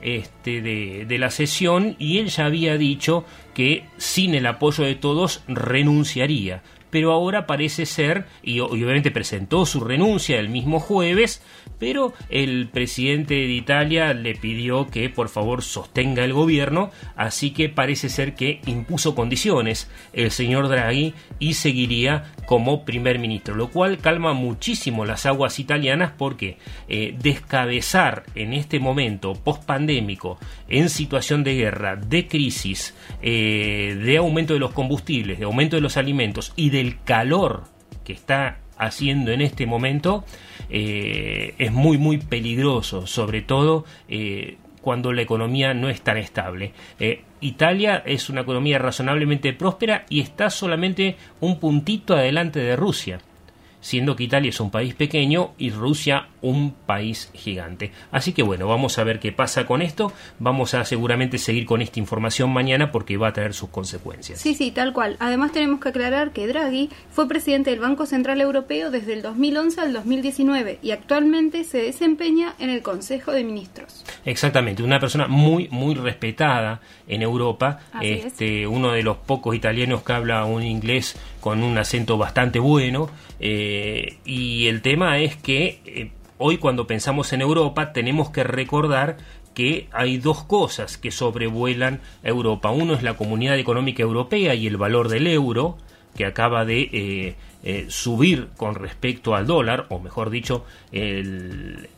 este, 0.00 0.60
de, 0.60 1.04
de 1.04 1.18
la 1.18 1.30
sesión 1.30 1.96
y 1.98 2.18
él 2.18 2.28
ya 2.28 2.46
había 2.46 2.78
dicho 2.78 3.24
que 3.54 3.86
sin 3.96 4.36
el 4.36 4.46
apoyo 4.46 4.84
de 4.84 4.94
todos 4.94 5.42
renunciaría 5.48 6.62
pero 6.94 7.10
ahora 7.10 7.44
parece 7.48 7.86
ser, 7.86 8.24
y, 8.40 8.60
obviamente 8.60 9.10
presentó 9.10 9.66
su 9.66 9.80
renuncia 9.80 10.38
el 10.38 10.48
mismo 10.48 10.78
jueves, 10.78 11.42
pero 11.80 12.14
el 12.28 12.68
presidente 12.68 13.34
de 13.34 13.52
Italia 13.52 14.14
le 14.14 14.36
pidió 14.36 14.86
que 14.86 15.08
por 15.10 15.28
favor 15.28 15.62
sostenga 15.62 16.22
el 16.22 16.32
gobierno, 16.32 16.92
así 17.16 17.50
que 17.50 17.68
parece 17.68 18.08
ser 18.08 18.36
que 18.36 18.60
impuso 18.66 19.16
condiciones 19.16 19.90
el 20.12 20.30
señor 20.30 20.68
Draghi 20.68 21.14
y 21.40 21.54
seguiría 21.54 22.32
como 22.46 22.84
primer 22.84 23.18
ministro, 23.18 23.56
lo 23.56 23.70
cual 23.70 23.98
calma 23.98 24.32
muchísimo 24.32 25.04
las 25.04 25.26
aguas 25.26 25.58
italianas 25.58 26.12
porque 26.16 26.58
eh, 26.88 27.16
descabezar 27.18 28.22
en 28.36 28.52
este 28.52 28.78
momento 28.78 29.32
post-pandémico, 29.32 30.38
en 30.68 30.88
situación 30.88 31.42
de 31.42 31.56
guerra, 31.56 31.96
de 31.96 32.28
crisis, 32.28 32.94
eh, 33.20 33.98
de 34.00 34.16
aumento 34.16 34.54
de 34.54 34.60
los 34.60 34.72
combustibles, 34.72 35.40
de 35.40 35.44
aumento 35.44 35.74
de 35.74 35.82
los 35.82 35.96
alimentos 35.96 36.52
y 36.54 36.70
del 36.84 37.02
calor 37.02 37.64
que 38.04 38.12
está 38.12 38.58
haciendo 38.76 39.32
en 39.32 39.40
este 39.40 39.66
momento, 39.66 40.24
eh, 40.68 41.54
es 41.58 41.72
muy, 41.72 41.96
muy 41.96 42.18
peligroso, 42.18 43.06
sobre 43.06 43.40
todo 43.40 43.84
eh, 44.08 44.58
cuando 44.82 45.12
la 45.12 45.22
economía 45.22 45.72
no 45.72 45.88
es 45.88 46.02
tan 46.02 46.18
estable. 46.18 46.72
Eh, 47.00 47.22
Italia 47.40 48.02
es 48.04 48.28
una 48.28 48.42
economía 48.42 48.78
razonablemente 48.78 49.52
próspera 49.52 50.04
y 50.10 50.20
está 50.20 50.50
solamente 50.50 51.16
un 51.40 51.58
puntito 51.58 52.14
adelante 52.14 52.60
de 52.60 52.76
Rusia 52.76 53.20
siendo 53.84 54.16
que 54.16 54.24
Italia 54.24 54.48
es 54.48 54.60
un 54.60 54.70
país 54.70 54.94
pequeño 54.94 55.52
y 55.58 55.68
Rusia 55.68 56.28
un 56.40 56.72
país 56.72 57.30
gigante. 57.34 57.92
Así 58.10 58.32
que 58.32 58.42
bueno, 58.42 58.66
vamos 58.66 58.98
a 58.98 59.04
ver 59.04 59.20
qué 59.20 59.30
pasa 59.30 59.66
con 59.66 59.82
esto. 59.82 60.10
Vamos 60.38 60.72
a 60.72 60.86
seguramente 60.86 61.36
seguir 61.36 61.66
con 61.66 61.82
esta 61.82 62.00
información 62.00 62.50
mañana 62.50 62.90
porque 62.90 63.18
va 63.18 63.28
a 63.28 63.32
traer 63.34 63.52
sus 63.52 63.68
consecuencias. 63.68 64.40
Sí, 64.40 64.54
sí, 64.54 64.70
tal 64.70 64.94
cual. 64.94 65.16
Además 65.20 65.52
tenemos 65.52 65.80
que 65.80 65.90
aclarar 65.90 66.32
que 66.32 66.46
Draghi 66.46 66.88
fue 67.10 67.28
presidente 67.28 67.70
del 67.70 67.80
Banco 67.80 68.06
Central 68.06 68.40
Europeo 68.40 68.90
desde 68.90 69.12
el 69.12 69.20
2011 69.20 69.80
al 69.82 69.92
2019 69.92 70.78
y 70.82 70.90
actualmente 70.90 71.64
se 71.64 71.82
desempeña 71.82 72.54
en 72.58 72.70
el 72.70 72.80
Consejo 72.80 73.32
de 73.32 73.44
Ministros. 73.44 74.02
Exactamente, 74.24 74.82
una 74.82 74.98
persona 74.98 75.28
muy, 75.28 75.68
muy 75.70 75.94
respetada 75.94 76.80
en 77.06 77.22
Europa. 77.22 77.80
este, 78.00 78.66
Uno 78.66 78.92
de 78.92 79.02
los 79.02 79.18
pocos 79.18 79.54
italianos 79.54 80.02
que 80.02 80.12
habla 80.12 80.44
un 80.44 80.62
inglés 80.62 81.16
con 81.40 81.62
un 81.62 81.76
acento 81.76 82.16
bastante 82.16 82.58
bueno. 82.58 83.10
Eh, 83.38 84.18
y 84.24 84.66
el 84.68 84.80
tema 84.80 85.18
es 85.18 85.36
que 85.36 85.80
eh, 85.84 86.10
hoy 86.38 86.56
cuando 86.56 86.86
pensamos 86.86 87.32
en 87.32 87.42
Europa 87.42 87.92
tenemos 87.92 88.30
que 88.30 88.44
recordar 88.44 89.18
que 89.52 89.88
hay 89.92 90.16
dos 90.18 90.42
cosas 90.44 90.96
que 90.96 91.10
sobrevuelan 91.10 92.00
a 92.24 92.28
Europa. 92.28 92.70
Uno 92.70 92.94
es 92.94 93.02
la 93.02 93.14
Comunidad 93.14 93.58
Económica 93.58 94.02
Europea 94.02 94.54
y 94.54 94.66
el 94.66 94.76
valor 94.76 95.08
del 95.08 95.26
euro, 95.26 95.76
que 96.16 96.24
acaba 96.24 96.64
de 96.64 97.36
eh, 97.62 97.86
subir 97.88 98.48
con 98.56 98.74
respecto 98.74 99.34
al 99.34 99.46
dólar, 99.46 99.86
o 99.90 100.00
mejor 100.00 100.30
dicho, 100.30 100.64
el, 100.92 101.88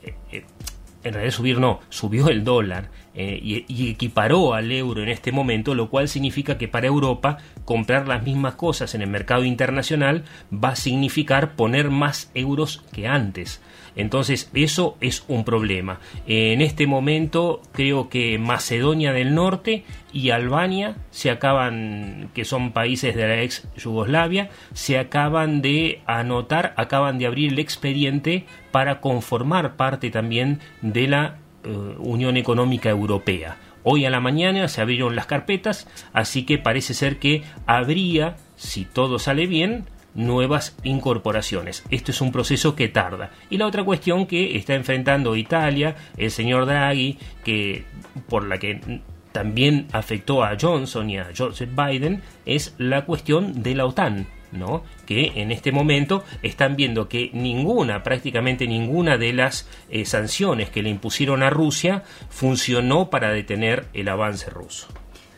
en 1.06 1.14
realidad 1.14 1.34
subir 1.34 1.58
no, 1.58 1.80
subió 1.88 2.28
el 2.28 2.44
dólar 2.44 2.90
eh, 3.14 3.40
y, 3.42 3.90
equiparó 3.90 4.54
al 4.54 4.70
euro 4.72 5.02
en 5.02 5.08
este 5.08 5.32
momento, 5.32 5.74
lo 5.74 5.88
cual 5.88 6.08
significa 6.08 6.58
que 6.58 6.68
para 6.68 6.86
Europa 6.86 7.38
comprar 7.64 8.08
las 8.08 8.22
mismas 8.24 8.54
cosas 8.56 8.94
en 8.94 9.02
el 9.02 9.08
mercado 9.08 9.44
internacional 9.44 10.24
va 10.52 10.70
a 10.70 10.76
significar 10.76 11.54
poner 11.54 11.90
más 11.90 12.30
euros 12.34 12.84
que 12.92 13.06
antes. 13.06 13.62
Entonces 13.96 14.50
eso 14.54 14.96
es 15.00 15.24
un 15.26 15.44
problema. 15.44 16.00
En 16.26 16.60
este 16.60 16.86
momento 16.86 17.62
creo 17.72 18.08
que 18.08 18.38
Macedonia 18.38 19.12
del 19.12 19.34
Norte 19.34 19.84
y 20.12 20.30
Albania 20.30 20.96
se 21.10 21.30
acaban, 21.30 22.28
que 22.34 22.44
son 22.44 22.72
países 22.72 23.16
de 23.16 23.26
la 23.26 23.42
ex 23.42 23.66
Yugoslavia, 23.76 24.50
se 24.74 24.98
acaban 24.98 25.62
de 25.62 26.02
anotar, 26.06 26.74
acaban 26.76 27.18
de 27.18 27.26
abrir 27.26 27.52
el 27.52 27.58
expediente 27.58 28.44
para 28.70 29.00
conformar 29.00 29.76
parte 29.76 30.10
también 30.10 30.60
de 30.82 31.08
la 31.08 31.38
eh, 31.64 31.68
Unión 31.98 32.36
Económica 32.36 32.90
Europea. 32.90 33.56
Hoy 33.82 34.04
a 34.04 34.10
la 34.10 34.20
mañana 34.20 34.66
se 34.68 34.80
abrieron 34.80 35.14
las 35.14 35.26
carpetas, 35.26 35.86
así 36.12 36.44
que 36.44 36.58
parece 36.58 36.92
ser 36.92 37.18
que 37.18 37.44
habría, 37.66 38.36
si 38.56 38.84
todo 38.84 39.20
sale 39.20 39.46
bien, 39.46 39.84
nuevas 40.16 40.76
incorporaciones. 40.82 41.84
Esto 41.90 42.10
es 42.10 42.20
un 42.20 42.32
proceso 42.32 42.74
que 42.74 42.88
tarda. 42.88 43.30
Y 43.50 43.58
la 43.58 43.66
otra 43.66 43.84
cuestión 43.84 44.26
que 44.26 44.56
está 44.56 44.74
enfrentando 44.74 45.36
Italia, 45.36 45.94
el 46.16 46.30
señor 46.30 46.66
Draghi, 46.66 47.18
que 47.44 47.84
por 48.28 48.44
la 48.44 48.58
que 48.58 49.00
también 49.32 49.86
afectó 49.92 50.42
a 50.42 50.56
Johnson 50.60 51.10
y 51.10 51.18
a 51.18 51.28
Joseph 51.36 51.70
Biden, 51.76 52.22
es 52.46 52.74
la 52.78 53.04
cuestión 53.04 53.62
de 53.62 53.74
la 53.74 53.86
OTAN. 53.86 54.26
¿no? 54.52 54.84
que 55.04 55.32
en 55.36 55.50
este 55.50 55.72
momento 55.72 56.24
están 56.40 56.76
viendo 56.76 57.08
que 57.08 57.30
ninguna, 57.34 58.02
prácticamente 58.02 58.66
ninguna 58.66 59.18
de 59.18 59.32
las 59.32 59.68
eh, 59.90 60.04
sanciones 60.06 60.70
que 60.70 60.82
le 60.82 60.88
impusieron 60.88 61.42
a 61.42 61.50
Rusia 61.50 62.04
funcionó 62.30 63.10
para 63.10 63.30
detener 63.30 63.86
el 63.92 64.08
avance 64.08 64.48
ruso. 64.48 64.88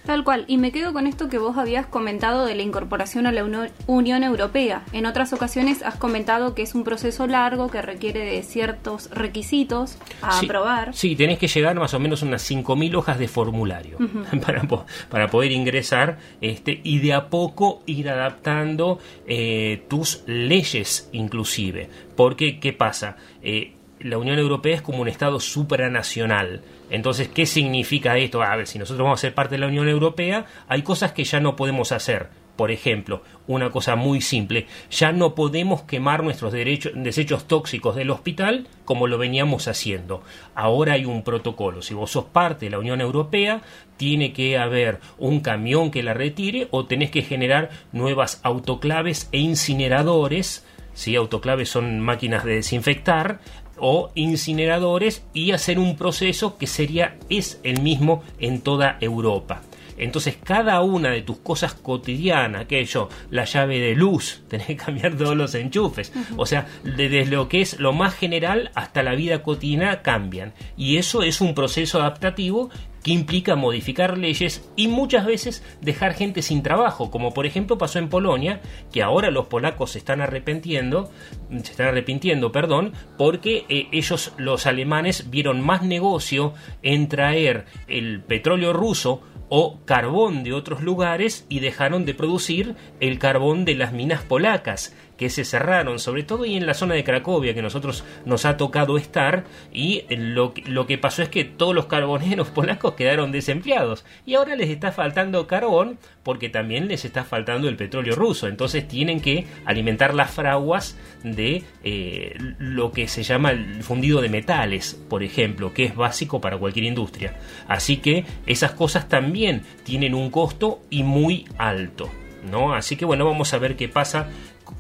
Tal 0.09 0.25
cual, 0.25 0.47
y 0.49 0.57
me 0.57 0.73
quedo 0.73 0.95
con 0.95 1.07
esto 1.07 1.29
que 1.29 1.37
vos 1.37 1.59
habías 1.59 1.85
comentado 1.85 2.47
de 2.47 2.55
la 2.55 2.63
incorporación 2.63 3.27
a 3.27 3.31
la 3.31 3.45
Unión 3.87 4.23
Europea. 4.23 4.83
En 4.95 5.05
otras 5.05 5.35
ocasiones 5.35 5.83
has 5.83 5.97
comentado 5.97 6.55
que 6.55 6.63
es 6.63 6.75
un 6.75 6.83
proceso 6.83 7.27
largo 7.27 7.69
que 7.69 7.83
requiere 7.83 8.21
de 8.21 8.43
ciertos 8.43 9.11
requisitos 9.11 9.99
a 10.23 10.39
aprobar. 10.39 10.95
Sí, 10.95 11.15
tenés 11.15 11.39
que 11.39 11.47
llegar 11.47 11.77
más 11.77 11.93
o 11.93 12.01
menos 12.01 12.23
unas 12.23 12.51
5.000 12.51 12.97
hojas 12.97 13.19
de 13.19 13.29
formulario 13.29 13.99
para, 14.47 14.63
para, 15.11 15.29
poder 15.29 15.53
ingresar 15.53 16.17
este, 16.41 16.81
y 16.83 17.01
de 17.01 17.13
a 17.13 17.29
poco 17.29 17.83
ir 17.85 18.09
adaptando 18.09 19.01
eh, 19.27 19.85
tus 19.91 20.23
leyes 20.25 21.11
inclusive. 21.13 21.91
Porque, 22.17 22.61
¿qué 22.61 22.73
pasa? 22.73 23.17
Eh, 23.43 23.75
la 24.01 24.19
Unión 24.19 24.39
Europea 24.39 24.77
es 24.77 24.83
como 24.83 25.03
un 25.03 25.09
Estado 25.09 25.41
supranacional 25.41 26.63
entonces, 26.91 27.29
¿qué 27.29 27.47
significa 27.47 28.17
esto? 28.17 28.43
A 28.43 28.57
ver, 28.57 28.67
si 28.67 28.79
nosotros 28.79 29.05
vamos 29.05 29.21
a 29.21 29.23
ser 29.23 29.35
parte 29.35 29.57
de 29.57 29.61
la 29.61 29.67
Unión 29.67 29.89
Europea, 29.89 30.47
hay 30.69 30.83
cosas 30.83 31.13
que 31.13 31.25
ya 31.25 31.41
no 31.41 31.57
podemos 31.57 31.93
hacer. 31.93 32.29
Por 32.57 32.73
ejemplo, 32.73 33.23
una 33.47 33.71
cosa 33.71 33.95
muy 33.95 34.21
simple, 34.21 34.67
ya 34.91 35.13
no 35.13 35.37
podemos 35.37 35.83
quemar 35.83 36.25
nuestros 36.25 36.53
desechos 36.53 37.47
tóxicos 37.47 37.95
del 37.95 38.11
hospital 38.11 38.67
como 38.85 39.07
lo 39.07 39.17
veníamos 39.17 39.69
haciendo. 39.69 40.25
Ahora 40.57 40.95
hay 40.95 41.05
un 41.05 41.23
protocolo. 41.23 41.83
Si 41.83 41.95
vos 41.95 42.11
sos 42.11 42.25
parte 42.25 42.67
de 42.67 42.71
la 42.71 42.81
Unión 42.81 43.01
Europea, 43.01 43.63
tiene 43.97 44.33
que 44.33 44.59
haber 44.59 44.99
un 45.19 45.39
camión 45.39 45.93
que 45.93 46.03
la 46.03 46.15
retire 46.15 46.67
o 46.73 46.87
tenés 46.87 47.13
que 47.13 47.23
generar 47.23 47.71
nuevas 47.93 48.41
autoclaves 48.43 49.29
e 49.31 49.39
incineradores. 49.39 50.67
Si 50.95 51.15
autoclaves 51.15 51.69
son 51.69 52.01
máquinas 52.01 52.45
de 52.45 52.57
desinfectar, 52.57 53.39
o 53.81 54.11
incineradores 54.15 55.23
y 55.33 55.53
hacer 55.53 55.79
un 55.79 55.97
proceso 55.97 56.59
que 56.59 56.67
sería 56.67 57.17
es 57.29 57.61
el 57.63 57.81
mismo 57.83 58.23
en 58.39 58.61
toda 58.61 58.99
Europa. 59.01 59.63
Entonces 59.99 60.39
cada 60.43 60.81
una 60.81 61.11
de 61.11 61.23
tus 61.23 61.39
cosas 61.39 61.75
cotidianas, 61.75 62.63
aquello, 62.63 63.09
la 63.31 63.45
llave 63.45 63.81
de 63.81 63.95
luz, 63.95 64.43
tenés 64.49 64.69
que 64.69 64.77
cambiar 64.77 65.17
todos 65.17 65.37
los 65.37 65.55
enchufes. 65.55 66.13
O 66.37 66.47
sea, 66.47 66.67
desde 66.85 67.27
lo 67.27 67.49
que 67.49 67.61
es 67.61 67.79
lo 67.81 67.93
más 67.93 68.15
general 68.15 68.71
hasta 68.75 69.03
la 69.03 69.15
vida 69.15 69.43
cotidiana 69.43 70.03
cambian. 70.03 70.55
Y 70.77 70.97
eso 70.97 71.23
es 71.23 71.41
un 71.41 71.55
proceso 71.55 72.01
adaptativo 72.01 72.71
implica 73.13 73.57
modificar 73.57 74.19
leyes 74.19 74.69
y 74.77 74.89
muchas 74.89 75.27
veces 75.27 75.63
dejar 75.81 76.15
gente 76.15 76.43
sin 76.43 76.63
trabajo, 76.63 77.11
como 77.11 77.33
por 77.33 77.47
ejemplo 77.47 77.79
pasó 77.79 77.99
en 77.99 78.09
Polonia, 78.09 78.61
que 78.93 79.03
ahora 79.03 79.31
los 79.31 79.47
polacos 79.47 79.93
se 79.93 79.99
están 79.99 80.21
arrepintiendo, 80.21 81.11
se 81.51 81.71
están 81.71 81.89
arrepintiendo, 81.89 82.53
perdón, 82.53 82.93
porque 83.17 83.65
eh, 83.69 83.89
ellos 83.93 84.33
los 84.37 84.67
alemanes 84.67 85.31
vieron 85.31 85.61
más 85.61 85.83
negocio 85.83 86.55
en 86.83 87.09
traer 87.09 87.67
el 87.87 88.21
petróleo 88.23 88.73
ruso 88.73 89.23
o 89.49 89.81
carbón 89.85 90.45
de 90.45 90.53
otros 90.53 90.83
lugares 90.83 91.47
y 91.49 91.61
dejaron 91.61 92.05
de 92.05 92.15
producir 92.15 92.77
el 93.01 93.19
carbón 93.19 93.65
de 93.65 93.75
las 93.75 93.93
minas 93.93 94.23
polacas 94.23 94.95
que 95.19 95.29
se 95.29 95.45
cerraron, 95.45 95.99
sobre 95.99 96.23
todo 96.23 96.47
y 96.47 96.57
en 96.57 96.67
la 96.67 96.75
zona 96.75 96.95
de 96.95 97.05
Cracovia, 97.05 97.53
que 97.53 97.61
nosotros 97.61 98.05
nos 98.25 98.47
ha 98.47 98.57
tocado 98.57 98.97
estar, 98.97 99.45
y 99.73 100.05
lo, 100.09 100.55
lo 100.67 100.87
que 100.87 100.97
pasó 100.97 101.23
es 101.23 101.29
que 101.29 101.45
todos 101.45 101.75
los 101.75 101.87
carboneros 101.87 102.49
polacos 102.55 102.95
quedaron 102.95 103.33
desempleados, 103.33 104.05
y 104.25 104.35
ahora 104.35 104.57
les 104.57 104.71
está 104.71 104.93
faltando 104.93 105.47
carbón 105.47 105.99
porque 106.23 106.49
también 106.49 106.89
les 106.89 107.05
está 107.05 107.25
faltando 107.25 107.69
el 107.69 107.77
petróleo 107.77 108.15
ruso, 108.15 108.49
entonces 108.49 108.87
tienen 108.87 109.21
que 109.21 109.47
alimentar 109.65 110.15
las 110.15 110.31
fraguas 110.31 110.97
de 111.23 111.65
eh, 111.85 112.37
lo 112.59 112.93
que 112.93 113.09
se 113.09 113.23
llama 113.23 113.51
el 113.51 113.83
fundido 113.83 114.21
de 114.21 114.29
metales, 114.29 114.95
por 115.09 115.23
ejemplo, 115.23 115.73
que 115.73 115.85
es 115.85 115.97
básico 115.97 116.41
para 116.41 116.59
cualquier 116.59 116.85
industria. 116.85 117.37
Así 117.67 117.97
que 117.99 118.25
esas 118.47 118.73
cosas 118.73 119.09
también 119.09 119.63
tienen 119.85 120.15
un 120.15 120.31
costo 120.31 120.83
y 120.91 121.03
muy 121.03 121.47
alto. 121.59 122.11
¿No? 122.51 122.73
Así 122.73 122.95
que 122.95 123.05
bueno, 123.05 123.25
vamos 123.25 123.53
a 123.53 123.59
ver 123.59 123.75
qué 123.75 123.89
pasa 123.89 124.29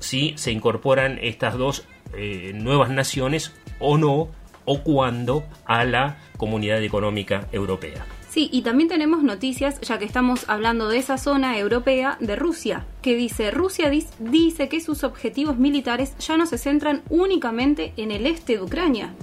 si 0.00 0.34
se 0.36 0.52
incorporan 0.52 1.18
estas 1.22 1.56
dos 1.56 1.86
eh, 2.14 2.52
nuevas 2.54 2.90
naciones 2.90 3.52
o 3.78 3.98
no, 3.98 4.28
o 4.64 4.82
cuándo 4.82 5.44
a 5.64 5.84
la 5.84 6.18
Comunidad 6.36 6.82
Económica 6.82 7.48
Europea. 7.52 8.04
Sí, 8.28 8.50
y 8.52 8.60
también 8.60 8.90
tenemos 8.90 9.22
noticias, 9.22 9.80
ya 9.80 9.98
que 9.98 10.04
estamos 10.04 10.48
hablando 10.48 10.88
de 10.88 10.98
esa 10.98 11.16
zona 11.16 11.58
europea, 11.58 12.18
de 12.20 12.36
Rusia, 12.36 12.84
que 13.00 13.16
dice, 13.16 13.50
Rusia 13.50 13.90
dice 13.90 14.68
que 14.68 14.80
sus 14.80 15.02
objetivos 15.02 15.56
militares 15.56 16.16
ya 16.18 16.36
no 16.36 16.44
se 16.44 16.58
centran 16.58 17.02
únicamente 17.08 17.94
en 17.96 18.10
el 18.10 18.26
este 18.26 18.56
de 18.56 18.62
Ucrania. 18.62 19.14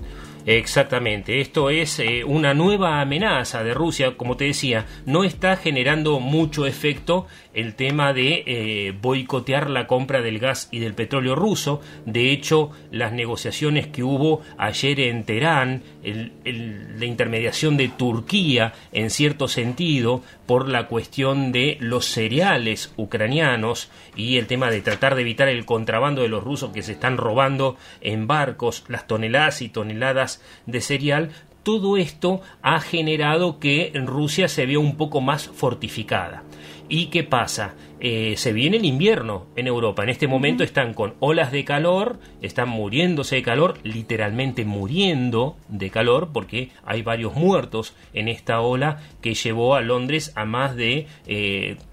Exactamente, 0.47 1.41
esto 1.41 1.71
es 1.71 1.97
eh, 1.97 2.23
una 2.23 2.53
nueva 2.53 3.01
amenaza 3.01 3.63
de 3.63 3.73
Rusia, 3.73 4.15
como 4.15 4.37
te 4.37 4.45
decía, 4.45 4.85
no 5.07 5.23
está 5.23 5.57
generando 5.57 6.19
mucho 6.19 6.67
efecto 6.67 7.25
el 7.55 7.73
tema 7.73 8.13
de 8.13 8.43
eh, 8.45 8.93
boicotear 9.01 9.71
la 9.71 9.87
compra 9.87 10.21
del 10.21 10.37
gas 10.37 10.69
y 10.71 10.77
del 10.77 10.93
petróleo 10.93 11.33
ruso, 11.33 11.81
de 12.05 12.31
hecho 12.31 12.69
las 12.91 13.11
negociaciones 13.11 13.87
que 13.87 14.03
hubo 14.03 14.41
ayer 14.57 14.99
en 14.99 15.23
Teherán, 15.23 15.81
la 16.03 17.05
intermediación 17.05 17.75
de 17.75 17.87
Turquía 17.87 18.73
en 18.91 19.09
cierto 19.09 19.47
sentido 19.47 20.21
por 20.45 20.69
la 20.69 20.87
cuestión 20.87 21.51
de 21.51 21.77
los 21.79 22.05
cereales 22.05 22.93
ucranianos 22.97 23.89
y 24.15 24.37
el 24.37 24.45
tema 24.45 24.69
de 24.69 24.81
tratar 24.81 25.15
de 25.15 25.21
evitar 25.21 25.47
el 25.47 25.65
contrabando 25.65 26.21
de 26.21 26.29
los 26.29 26.43
rusos 26.43 26.71
que 26.71 26.83
se 26.83 26.91
están 26.91 27.17
robando 27.17 27.77
en 28.01 28.27
barcos 28.27 28.83
las 28.87 29.07
toneladas 29.07 29.63
y 29.63 29.69
toneladas 29.69 30.34
de 30.65 30.81
cereal, 30.81 31.31
todo 31.63 31.97
esto 31.97 32.41
ha 32.61 32.79
generado 32.79 33.59
que 33.59 33.91
Rusia 33.95 34.47
se 34.47 34.67
vea 34.67 34.77
un 34.77 34.97
poco 34.97 35.19
más 35.19 35.47
fortificada. 35.47 36.43
¿Y 36.87 37.07
qué 37.07 37.23
pasa? 37.23 37.73
Eh, 37.99 38.35
se 38.37 38.53
viene 38.53 38.77
el 38.77 38.85
invierno 38.85 39.47
en 39.55 39.65
Europa. 39.65 40.03
En 40.03 40.09
este 40.09 40.27
momento 40.27 40.63
están 40.63 40.93
con 40.93 41.15
olas 41.19 41.51
de 41.51 41.65
calor, 41.65 42.19
están 42.43 42.69
muriéndose 42.69 43.37
de 43.37 43.41
calor, 43.41 43.79
literalmente 43.81 44.65
muriendo 44.65 45.57
de 45.67 45.89
calor, 45.89 46.29
porque 46.31 46.69
hay 46.85 47.01
varios 47.01 47.33
muertos 47.33 47.95
en 48.13 48.27
esta 48.27 48.61
ola 48.61 49.01
que 49.21 49.33
llevó 49.33 49.73
a 49.73 49.81
Londres 49.81 50.31
a 50.35 50.45
más 50.45 50.75
de 50.75 51.07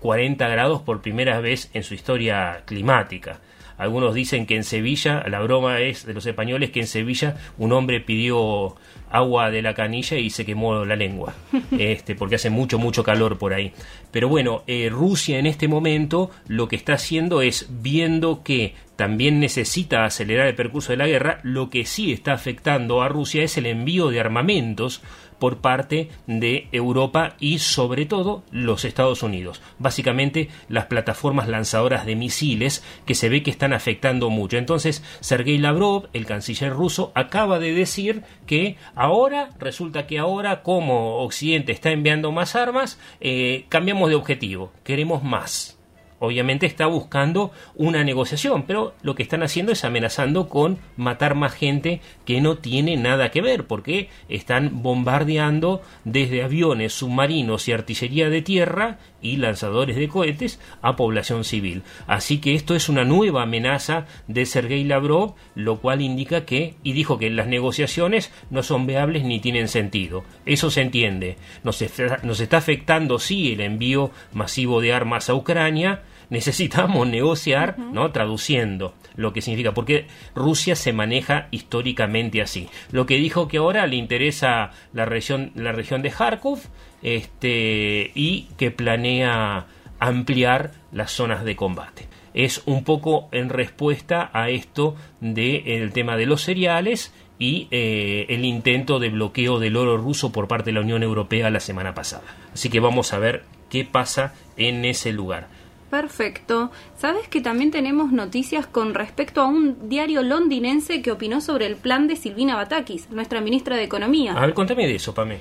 40 0.01 0.47
grados 0.49 0.83
por 0.83 1.01
primera 1.01 1.41
vez 1.41 1.71
en 1.73 1.83
su 1.83 1.95
historia 1.95 2.65
climática. 2.67 3.41
Algunos 3.79 4.15
dicen 4.15 4.47
que 4.47 4.57
en 4.57 4.65
Sevilla, 4.65 5.25
la 5.29 5.41
broma 5.41 5.81
es 5.81 6.07
de 6.07 6.15
los 6.15 6.27
españoles 6.27 6.71
que 6.71 6.81
en 6.81 6.87
Sevilla 6.87 7.37
un 7.59 7.73
hombre 7.73 8.01
pidió 8.01 8.77
agua 9.11 9.51
de 9.51 9.63
la 9.63 9.75
canilla 9.75 10.17
y 10.17 10.31
se 10.31 10.47
quemó 10.47 10.85
la 10.85 10.97
lengua, 10.97 11.35
este, 11.79 12.15
porque 12.15 12.37
hace 12.37 12.51
mucho, 12.51 12.79
mucho 12.79 13.05
calor 13.05 13.39
por 13.39 13.53
ahí. 13.53 13.73
Pero 14.11 14.29
bueno, 14.29 14.63
eh, 14.67 14.89
Rusia 14.91 15.39
en 15.39 15.47
este 15.47 15.69
momento 15.69 16.31
lo 16.49 16.69
que 16.69 16.77
está 16.77 16.95
haciendo 16.95 17.43
es 17.43 17.69
viendo 17.71 18.43
que 18.43 18.75
también 18.97 19.41
necesita 19.41 20.05
acelerar 20.05 20.47
el 20.47 20.55
percurso 20.55 20.93
de 20.93 20.99
la 20.99 21.07
guerra, 21.07 21.41
lo 21.43 21.71
que 21.71 21.85
sí 21.85 22.13
está 22.13 22.33
afectando 22.33 23.03
a 23.03 23.09
Rusia 23.09 23.43
es 23.43 23.57
el 23.57 23.67
envío 23.67 24.09
de 24.09 24.21
armamentos 24.21 25.03
por 25.43 25.57
parte 25.57 26.09
de 26.29 26.69
Europa 26.71 27.35
y 27.41 27.59
sobre 27.59 28.07
todo 28.07 28.45
los 28.53 28.85
Estados 28.85 29.25
Unidos. 29.25 29.61
Básicamente 29.81 30.51
las 30.69 30.87
plataformas 30.87 31.49
lanzadoras 31.49 32.07
de 32.07 32.15
misiles 32.15 32.85
que 33.07 33.17
se 33.17 33.29
ve 33.29 33.43
que 33.43 33.51
están 33.51 33.73
afectando 33.73 34.31
mucho. 34.31 34.57
Entonces 34.57 35.03
Sergei 35.19 35.59
Lavrov, 35.59 36.07
el 36.13 36.27
canciller 36.27 36.73
ruso, 36.73 37.11
acaba 37.17 37.59
de 37.59 37.75
decir 37.75 38.23
que 38.47 38.77
ahora, 38.95 39.51
resulta 39.59 40.07
que 40.07 40.21
ahora 40.21 40.63
como 40.63 41.17
Occidente 41.25 41.73
está 41.73 41.91
enviando 41.91 42.31
más 42.31 42.55
armas, 42.55 43.01
eh, 43.21 43.65
cambiamos 43.69 44.11
de 44.11 44.15
objetivo, 44.15 44.71
queremos 44.85 45.25
más 45.25 45.77
obviamente 46.23 46.67
está 46.67 46.87
buscando 46.87 47.51
una 47.75 48.05
negociación, 48.05 48.63
pero 48.63 48.95
lo 49.03 49.17
que 49.17 49.25
están 49.25 49.43
haciendo 49.43 49.73
es 49.73 49.85
amenazando 49.85 50.49
con 50.49 50.79
matar 50.97 51.35
más 51.35 51.53
gente 51.53 52.01
que 52.25 52.41
no 52.41 52.59
tiene 52.59 52.97
nada 52.97 53.33
que 53.33 53.43
ver, 53.43 53.67
porque 53.67 54.09
están 54.29 54.83
bombardeando 54.83 55.83
desde 56.05 56.45
aviones, 56.45 56.93
submarinos 56.93 57.67
y 57.67 57.73
artillería 57.73 58.31
de 58.31 58.41
tierra 58.41 58.99
y 59.21 59.37
lanzadores 59.39 59.97
de 59.97 60.09
cohetes 60.09 60.61
a 60.81 60.95
población 60.95 61.43
civil. 61.43 61.83
Así 62.07 62.39
que 62.39 62.55
esto 62.55 62.77
es 62.77 62.89
una 62.89 63.05
nueva 63.05 63.43
amenaza 63.43 64.07
de 64.29 64.47
Sergei 64.47 64.85
Lavrov, 64.85 65.35
lo 65.57 65.81
cual 65.81 66.03
indica 66.03 66.45
que, 66.45 66.77
y 66.85 66.93
dijo 66.93 67.19
que 67.19 67.31
las 67.31 67.49
negociaciones 67.49 68.33
no 68.51 68.63
son 68.63 68.87
viables 68.87 69.25
ni 69.25 69.41
tienen 69.41 69.67
sentido. 69.67 70.23
Eso 70.47 70.71
se 70.71 70.83
entiende. 70.83 71.37
Nos 71.65 71.83
nos 72.23 72.39
está 72.39 72.59
afectando, 72.59 73.19
sí, 73.19 73.53
el 73.53 73.61
envío 73.61 74.13
masivo 74.33 74.81
de 74.81 74.93
armas 74.93 75.29
a 75.29 75.35
Ucrania, 75.35 76.03
necesitamos 76.31 77.07
negociar, 77.09 77.79
¿no? 77.79 78.11
Traduciendo 78.13 78.95
lo 79.15 79.33
que 79.33 79.43
significa, 79.43 79.73
porque 79.75 80.07
Rusia 80.35 80.75
se 80.77 80.93
maneja 80.93 81.49
históricamente 81.51 82.41
así. 82.41 82.69
Lo 82.91 83.07
que 83.07 83.17
dijo 83.17 83.49
que 83.49 83.59
ahora 83.59 83.87
le 83.87 83.97
interesa 83.97 84.71
la 84.93 85.05
región, 85.05 85.53
la 85.55 85.73
región 85.73 86.03
de 86.03 86.11
Kharkov, 86.11 86.61
este, 87.03 88.11
y 88.15 88.49
que 88.57 88.71
planea 88.71 89.67
ampliar 89.99 90.73
las 90.93 91.13
zonas 91.13 91.45
de 91.45 91.57
combate. 91.57 92.09
Es 92.35 92.63
un 92.65 92.85
poco 92.85 93.29
en 93.33 93.51
respuesta 93.51 94.31
a 94.33 94.49
esto 94.49 94.97
del 95.21 95.93
tema 95.93 96.17
de 96.17 96.27
los 96.27 96.43
cereales 96.43 97.13
y 97.39 97.69
eh, 97.71 98.27
el 98.29 98.45
intento 98.45 98.99
de 98.99 99.11
bloqueo 99.11 99.59
del 99.59 99.77
oro 99.77 99.97
ruso 99.99 100.33
por 100.33 100.49
parte 100.49 100.67
de 100.67 100.75
la 100.75 100.81
Unión 100.81 101.03
Europea 101.03 101.51
la 101.51 101.61
semana 101.61 101.93
pasada. 101.95 102.23
Así 102.55 102.71
que 102.71 102.81
vamos 102.81 103.13
a 103.13 103.19
ver 103.19 103.45
qué 103.69 103.85
pasa 103.85 104.35
en 104.57 104.85
ese 104.85 105.13
lugar. 105.13 105.49
Perfecto. 105.93 106.71
¿Sabes 106.97 107.29
que 107.29 107.43
también 107.43 107.71
tenemos 107.71 108.13
noticias 108.13 108.67
con 108.67 108.95
respecto 108.95 109.43
a 109.43 109.47
un 109.47 109.91
diario 109.91 110.23
londinense 110.23 111.03
que 111.03 111.13
opinó 111.13 111.43
sobre 111.43 111.67
el 111.67 111.77
plan 111.77 112.09
de 112.09 112.17
Silvina 112.17 112.57
Batakis, 112.57 113.11
nuestra 113.11 113.43
ministra 113.43 113.77
de 113.77 113.85
Economía? 113.85 114.33
A 114.33 114.41
ver, 114.41 114.55
contame 114.55 114.87
de 114.87 114.95
eso, 114.95 115.13
Pame. 115.13 115.41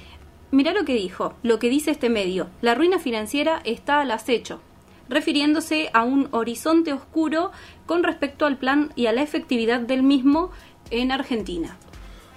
Mira 0.52 0.74
lo 0.74 0.84
que 0.84 0.96
dijo, 0.96 1.36
lo 1.42 1.58
que 1.58 1.70
dice 1.70 1.92
este 1.92 2.10
medio. 2.10 2.50
La 2.60 2.76
ruina 2.76 3.00
financiera 3.00 3.62
está 3.64 4.02
al 4.02 4.12
acecho, 4.12 4.60
refiriéndose 5.08 5.90
a 5.94 6.04
un 6.04 6.28
horizonte 6.32 6.92
oscuro 6.92 7.52
con 7.86 8.04
respecto 8.04 8.46
al 8.46 8.58
plan 8.58 8.92
y 8.98 9.06
a 9.06 9.14
la 9.14 9.22
efectividad 9.22 9.80
del 9.80 10.04
mismo 10.04 10.52
en 10.90 11.14
Argentina. 11.14 11.78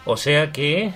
O 0.05 0.16
sea 0.16 0.53
que 0.53 0.94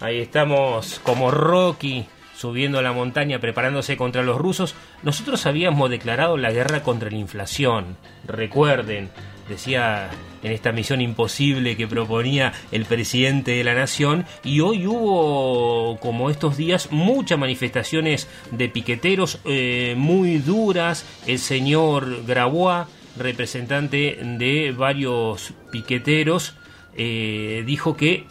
ahí 0.00 0.18
estamos 0.18 1.00
como 1.02 1.30
Rocky 1.30 2.06
subiendo 2.38 2.80
la 2.82 2.92
montaña 2.92 3.40
preparándose 3.40 3.96
contra 3.96 4.22
los 4.22 4.38
rusos, 4.38 4.76
nosotros 5.02 5.44
habíamos 5.44 5.90
declarado 5.90 6.36
la 6.36 6.52
guerra 6.52 6.84
contra 6.84 7.10
la 7.10 7.16
inflación. 7.16 7.96
Recuerden, 8.28 9.10
decía 9.48 10.08
en 10.44 10.52
esta 10.52 10.70
misión 10.70 11.00
imposible 11.00 11.76
que 11.76 11.88
proponía 11.88 12.52
el 12.70 12.84
presidente 12.84 13.52
de 13.52 13.64
la 13.64 13.74
nación 13.74 14.24
y 14.44 14.60
hoy 14.60 14.86
hubo 14.86 15.98
como 15.98 16.30
estos 16.30 16.56
días 16.56 16.92
muchas 16.92 17.40
manifestaciones 17.40 18.28
de 18.52 18.68
piqueteros 18.68 19.40
eh, 19.44 19.94
muy 19.96 20.38
duras 20.38 21.04
el 21.26 21.40
señor 21.40 22.24
Grabois 22.24 22.86
representante 23.16 24.16
de 24.22 24.72
varios 24.76 25.54
piqueteros 25.72 26.54
eh, 26.96 27.64
dijo 27.66 27.96
que 27.96 28.26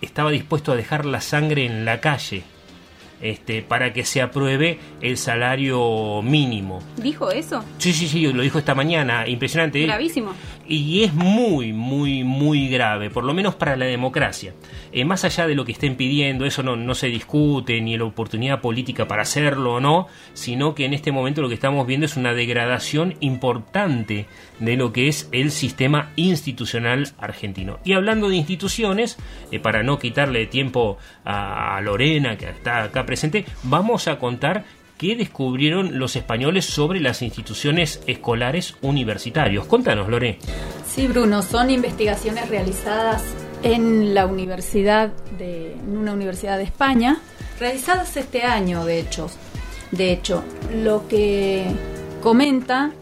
estaba 0.00 0.32
dispuesto 0.32 0.72
a 0.72 0.76
dejar 0.76 1.04
la 1.04 1.20
sangre 1.20 1.64
en 1.64 1.84
la 1.84 2.00
calle 2.00 2.42
este, 3.20 3.62
para 3.62 3.92
que 3.92 4.04
se 4.04 4.20
apruebe 4.22 4.78
el 5.00 5.16
salario 5.16 6.22
mínimo. 6.22 6.80
¿Dijo 6.96 7.30
eso? 7.30 7.64
Sí, 7.78 7.92
sí, 7.92 8.08
sí, 8.08 8.32
lo 8.32 8.42
dijo 8.42 8.58
esta 8.58 8.74
mañana, 8.74 9.26
impresionante. 9.26 9.82
Gravísimo. 9.82 10.32
Y 10.68 11.04
es 11.04 11.14
muy, 11.14 11.72
muy, 11.72 12.24
muy 12.24 12.68
grave, 12.68 13.10
por 13.10 13.24
lo 13.24 13.34
menos 13.34 13.54
para 13.54 13.76
la 13.76 13.86
democracia. 13.86 14.54
Eh, 14.92 15.04
más 15.04 15.24
allá 15.24 15.46
de 15.46 15.54
lo 15.54 15.64
que 15.64 15.72
estén 15.72 15.96
pidiendo, 15.96 16.44
eso 16.44 16.62
no, 16.62 16.76
no 16.76 16.94
se 16.94 17.06
discute, 17.08 17.80
ni 17.80 17.96
la 17.96 18.04
oportunidad 18.04 18.60
política 18.60 19.06
para 19.06 19.22
hacerlo 19.22 19.74
o 19.74 19.80
no, 19.80 20.08
sino 20.34 20.74
que 20.74 20.84
en 20.84 20.94
este 20.94 21.12
momento 21.12 21.42
lo 21.42 21.48
que 21.48 21.54
estamos 21.54 21.86
viendo 21.86 22.06
es 22.06 22.16
una 22.16 22.34
degradación 22.34 23.14
importante 23.20 24.26
de 24.58 24.76
lo 24.76 24.92
que 24.92 25.08
es 25.08 25.28
el 25.32 25.50
sistema 25.50 26.12
institucional 26.16 27.08
argentino. 27.18 27.78
Y 27.84 27.92
hablando 27.92 28.28
de 28.28 28.36
instituciones, 28.36 29.18
eh, 29.52 29.60
para 29.60 29.82
no 29.82 29.98
quitarle 29.98 30.46
tiempo 30.46 30.98
a 31.24 31.80
Lorena, 31.82 32.36
que 32.36 32.48
está 32.48 32.84
acá 32.84 33.06
presente, 33.06 33.44
vamos 33.62 34.08
a 34.08 34.18
contar 34.18 34.64
qué 34.98 35.16
descubrieron 35.16 35.98
los 35.98 36.16
españoles 36.16 36.64
sobre 36.64 37.00
las 37.00 37.22
instituciones 37.22 38.00
escolares 38.06 38.76
universitarios. 38.82 39.66
Contanos, 39.66 40.08
Lore. 40.08 40.38
Sí, 40.86 41.06
Bruno, 41.06 41.42
son 41.42 41.70
investigaciones 41.70 42.48
realizadas 42.48 43.22
en 43.62 44.14
la 44.14 44.26
universidad 44.26 45.12
de 45.38 45.72
en 45.72 45.96
una 45.96 46.12
universidad 46.12 46.58
de 46.58 46.64
España, 46.64 47.18
realizadas 47.60 48.16
este 48.16 48.42
año, 48.42 48.84
de 48.84 49.00
hecho. 49.00 49.30
De 49.90 50.12
hecho, 50.12 50.42
lo 50.82 51.06
que 51.08 51.64
comenta 52.22 52.92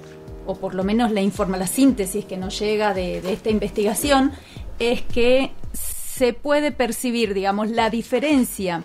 o 0.46 0.57
por 0.57 0.74
lo 0.74 0.85
menos 0.85 1.11
la 1.12 1.22
informa 1.22 1.57
la 1.57 1.66
síntesis 1.66 2.26
que 2.26 2.37
nos 2.37 2.59
llega 2.59 2.92
de 2.92 3.33
esta 3.33 3.48
investigación 3.48 4.33
es 4.78 5.00
que 5.02 5.52
se 5.72 6.33
puede 6.33 6.70
percibir, 6.70 7.35
digamos, 7.35 7.70
la 7.70 7.90
diferencia 7.90 8.83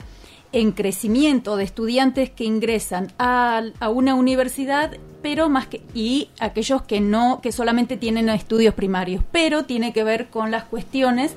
en 0.51 0.71
crecimiento 0.71 1.57
de 1.57 1.63
estudiantes 1.63 2.29
que 2.29 2.43
ingresan 2.43 3.11
a, 3.19 3.61
a, 3.79 3.89
una 3.89 4.15
universidad, 4.15 4.97
pero 5.21 5.49
más 5.49 5.67
que 5.67 5.81
y 5.93 6.29
aquellos 6.39 6.81
que 6.81 7.01
no 7.01 7.39
que 7.41 7.51
solamente 7.51 7.97
tienen 7.97 8.29
estudios 8.29 8.73
primarios, 8.73 9.23
pero 9.31 9.65
tiene 9.65 9.93
que 9.93 10.03
ver 10.03 10.29
con 10.29 10.51
las 10.51 10.63
cuestiones 10.63 11.35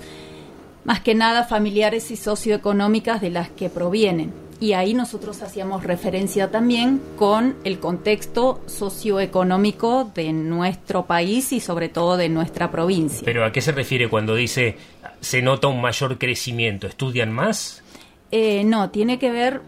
más 0.85 1.01
que 1.01 1.15
nada 1.15 1.45
familiares 1.45 2.11
y 2.11 2.17
socioeconómicas 2.17 3.21
de 3.21 3.31
las 3.31 3.49
que 3.51 3.69
provienen. 3.69 4.33
Y 4.61 4.75
ahí 4.75 4.95
nosotros 4.95 5.43
hacíamos 5.43 5.83
referencia 5.83 6.53
también 6.53 7.01
con 7.17 7.57
el 7.65 7.81
contexto 7.81 8.61
socioeconómico 8.67 10.13
de 10.15 10.33
nuestro 10.33 11.05
país 11.07 11.53
y 11.53 11.59
sobre 11.59 11.89
todo 11.89 12.17
de 12.17 12.29
nuestra 12.29 12.71
provincia. 12.71 13.23
Pero 13.25 13.45
¿a 13.45 13.51
qué 13.51 13.61
se 13.61 13.73
refiere 13.73 14.09
cuando 14.09 14.37
dice 14.37 14.77
se 15.21 15.43
nota 15.43 15.67
un 15.67 15.81
mayor 15.81 16.17
crecimiento? 16.17 16.87
¿Estudian 16.87 17.33
más? 17.33 17.82
Eh, 18.33 18.65
no, 18.65 18.91
tiene 18.91 19.19
que 19.19 19.31
ver, 19.31 19.61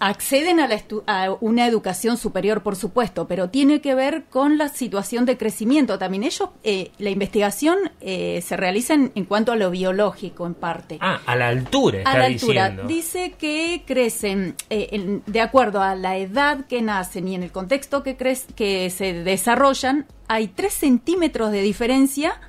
acceden 0.00 0.60
a, 0.60 0.68
la 0.68 0.80
a, 1.06 1.32
una 1.40 1.66
educación 1.66 2.16
superior, 2.16 2.62
por 2.62 2.76
supuesto, 2.76 3.26
pero 3.26 3.50
tiene 3.50 3.80
que 3.80 3.94
ver 3.94 4.24
con 4.30 4.58
la 4.58 4.68
situación 4.68 5.24
de 5.24 5.36
crecimiento. 5.36 5.98
También 5.98 6.24
ellos, 6.24 6.50
eh, 6.62 6.90
la 6.98 7.10
investigación 7.10 7.76
eh, 8.00 8.42
se 8.44 8.56
realiza 8.56 8.94
en, 8.94 9.12
en, 9.14 9.24
cuanto 9.24 9.52
a 9.52 9.56
lo 9.56 9.70
biológico, 9.70 10.46
en 10.46 10.54
parte. 10.54 10.98
Ah, 11.00 11.20
a 11.26 11.36
la 11.36 11.48
altura, 11.48 11.98
está 11.98 12.12
A 12.12 12.18
la 12.18 12.24
altura. 12.26 12.70
Diciendo. 12.70 12.88
Dice 12.88 13.34
que 13.38 13.82
crecen 13.86 14.54
eh, 14.70 14.88
en, 14.92 15.22
de 15.26 15.40
acuerdo 15.40 15.82
a 15.82 15.94
la 15.94 16.16
edad 16.16 16.66
que 16.66 16.82
nacen 16.82 17.28
y 17.28 17.34
en 17.34 17.42
el 17.42 17.50
contexto 17.50 18.02
que, 18.02 18.16
cre 18.16 18.36
que 18.54 18.90
se 18.90 19.12
desarrollan, 19.12 20.06
hay 20.28 20.48
3 20.48 20.72
centímetros 20.72 21.50
de 21.50 21.62
diferencia 21.62 22.40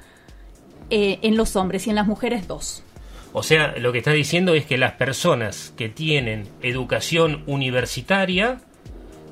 en 0.92 1.38
los 1.38 1.56
hombres 1.56 1.86
y 1.86 1.92
en 1.92 1.96
las 1.96 2.08
mujeres 2.08 2.48
2. 2.48 2.84
O 3.34 3.44
sea, 3.44 3.76
lo 3.78 3.92
que 3.92 4.00
está 4.00 4.12
diciendo 4.12 4.54
es 4.56 4.66
que 4.66 4.78
las 4.78 4.94
personas 4.94 5.74
que 5.78 5.88
tienen 5.90 6.48
educación 6.62 7.44
universitaria 7.48 8.60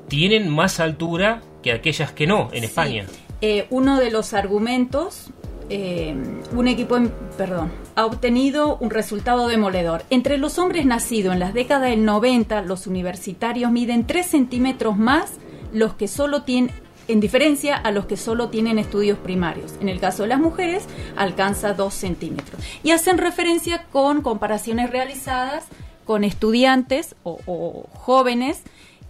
tienen 0.08 0.48
más 0.48 0.80
altura 0.80 1.42
que 1.62 1.72
aquellas 1.72 2.12
que 2.12 2.26
no 2.26 2.48
en 2.52 2.64
España. 2.64 3.06
Eh, 3.40 3.66
uno 3.70 3.98
de 3.98 4.10
los 4.10 4.34
argumentos, 4.34 5.30
eh, 5.68 6.14
un 6.54 6.68
equipo, 6.68 6.96
en- 6.96 7.12
perdón, 7.36 7.70
ha 7.96 8.06
obtenido 8.06 8.76
un 8.78 8.90
resultado 8.90 9.48
demoledor. 9.48 10.02
Entre 10.10 10.38
los 10.38 10.58
hombres 10.58 10.86
nacidos 10.86 11.34
en 11.34 11.40
las 11.40 11.52
décadas 11.52 11.90
del 11.90 12.04
90, 12.04 12.62
los 12.62 12.86
universitarios 12.86 13.70
miden 13.72 14.06
3 14.06 14.26
centímetros 14.26 14.96
más 14.96 15.32
los 15.72 15.94
que 15.94 16.08
solo 16.08 16.42
tienen 16.44 16.72
en 17.08 17.20
diferencia 17.20 17.76
a 17.76 17.90
los 17.90 18.06
que 18.06 18.16
solo 18.16 18.50
tienen 18.50 18.78
estudios 18.78 19.18
primarios. 19.18 19.74
En 19.80 19.88
el 19.88 19.98
caso 19.98 20.22
de 20.22 20.28
las 20.28 20.40
mujeres, 20.40 20.84
alcanza 21.16 21.72
2 21.72 21.92
centímetros. 21.92 22.62
Y 22.82 22.92
hacen 22.92 23.18
referencia 23.18 23.84
con 23.90 24.22
comparaciones 24.22 24.90
realizadas 24.90 25.64
con 26.04 26.24
estudiantes 26.24 27.16
o, 27.22 27.86
jóvenes 27.92 28.62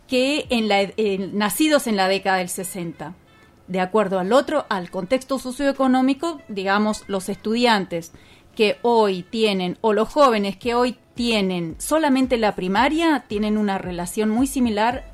que 0.08 0.46
nacidos 1.32 1.87
en 1.87 1.96
la 1.96 2.08
década 2.08 2.38
del 2.38 2.48
60 2.48 3.14
de 3.68 3.80
acuerdo 3.80 4.18
al 4.18 4.32
otro, 4.32 4.66
al 4.68 4.90
contexto 4.90 5.38
socioeconómico, 5.38 6.40
digamos, 6.48 7.04
los 7.06 7.28
estudiantes 7.28 8.12
que 8.56 8.78
hoy 8.82 9.22
tienen, 9.22 9.78
o 9.82 9.92
los 9.92 10.08
jóvenes 10.08 10.56
que 10.56 10.74
hoy 10.74 10.96
tienen 11.14 11.76
solamente 11.78 12.38
la 12.38 12.56
primaria, 12.56 13.24
tienen 13.28 13.58
una 13.58 13.78
relación 13.78 14.30
muy 14.30 14.46
similar 14.46 15.04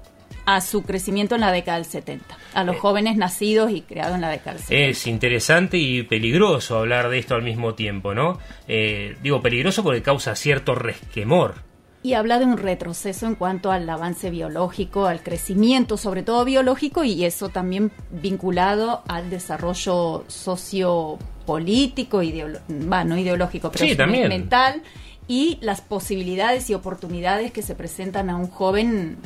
a 0.46 0.60
su 0.60 0.82
crecimiento 0.82 1.34
en 1.34 1.40
la 1.40 1.52
década 1.52 1.78
del 1.78 1.86
70, 1.86 2.36
a 2.54 2.64
los 2.64 2.76
jóvenes 2.76 3.16
nacidos 3.16 3.70
y 3.70 3.80
creados 3.82 4.14
en 4.16 4.20
la 4.20 4.28
década 4.28 4.52
del 4.52 4.62
70. 4.62 4.90
Es 4.90 5.06
interesante 5.06 5.78
y 5.78 6.02
peligroso 6.02 6.78
hablar 6.78 7.08
de 7.08 7.18
esto 7.18 7.34
al 7.34 7.42
mismo 7.42 7.74
tiempo, 7.74 8.14
¿no? 8.14 8.38
Eh, 8.68 9.16
digo 9.22 9.40
peligroso 9.40 9.82
porque 9.82 10.02
causa 10.02 10.34
cierto 10.36 10.74
resquemor. 10.74 11.54
Y 12.02 12.12
habla 12.12 12.38
de 12.38 12.44
un 12.44 12.58
retroceso 12.58 13.26
en 13.26 13.34
cuanto 13.34 13.72
al 13.72 13.88
avance 13.88 14.28
biológico, 14.28 15.06
al 15.06 15.22
crecimiento, 15.22 15.96
sobre 15.96 16.22
todo 16.22 16.44
biológico, 16.44 17.02
y 17.02 17.24
eso 17.24 17.48
también 17.48 17.92
vinculado 18.10 19.02
al 19.08 19.30
desarrollo 19.30 20.24
sociopolítico, 20.28 22.22
ideolo 22.22 22.58
bah, 22.68 23.04
no 23.04 23.16
ideológico, 23.16 23.70
pero 23.70 23.84
Sí, 23.84 23.92
sí, 23.92 23.96
también. 23.96 24.28
mental, 24.28 24.82
y 25.28 25.56
las 25.62 25.80
posibilidades 25.80 26.68
y 26.68 26.74
oportunidades 26.74 27.52
que 27.52 27.62
se 27.62 27.74
presentan 27.74 28.28
a 28.28 28.36
un 28.36 28.48
joven 28.48 29.16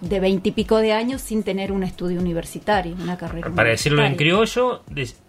de 0.00 0.20
veintipico 0.20 0.78
de 0.78 0.92
años 0.92 1.22
sin 1.22 1.42
tener 1.42 1.72
un 1.72 1.82
estudio 1.82 2.20
universitario, 2.20 2.94
una 3.00 3.16
carrera 3.16 3.50
Para 3.50 3.70
decirlo 3.70 4.04
en 4.04 4.16
criollo, 4.16 4.82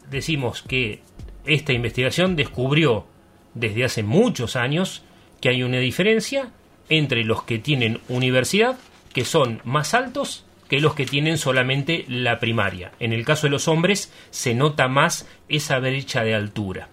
decimos 0.10 0.62
que 0.62 1.02
esta 1.46 1.74
investigación 1.74 2.36
descubrió 2.36 3.06
desde 3.54 3.84
hace 3.84 4.04
muchos 4.04 4.56
años 4.56 5.04
que 5.42 5.50
hay 5.50 5.64
una 5.64 5.80
diferencia 5.80 6.52
entre 6.90 7.24
los 7.24 7.44
que 7.44 7.60
tienen 7.60 8.00
universidad, 8.10 8.78
que 9.14 9.26
son 9.26 9.62
más 9.64 9.94
altos 9.94 10.46
que 10.68 10.80
los 10.80 10.94
que 10.94 11.06
tienen 11.06 11.38
solamente 11.38 12.06
la 12.08 12.40
primaria. 12.40 12.92
En 13.00 13.12
el 13.12 13.26
caso 13.26 13.48
de 13.48 13.52
los 13.52 13.68
hombres 13.68 14.14
se 14.30 14.54
nota 14.54 14.88
más 14.88 15.28
esa 15.48 15.80
brecha 15.80 16.24
de 16.24 16.36
altura 16.36 16.90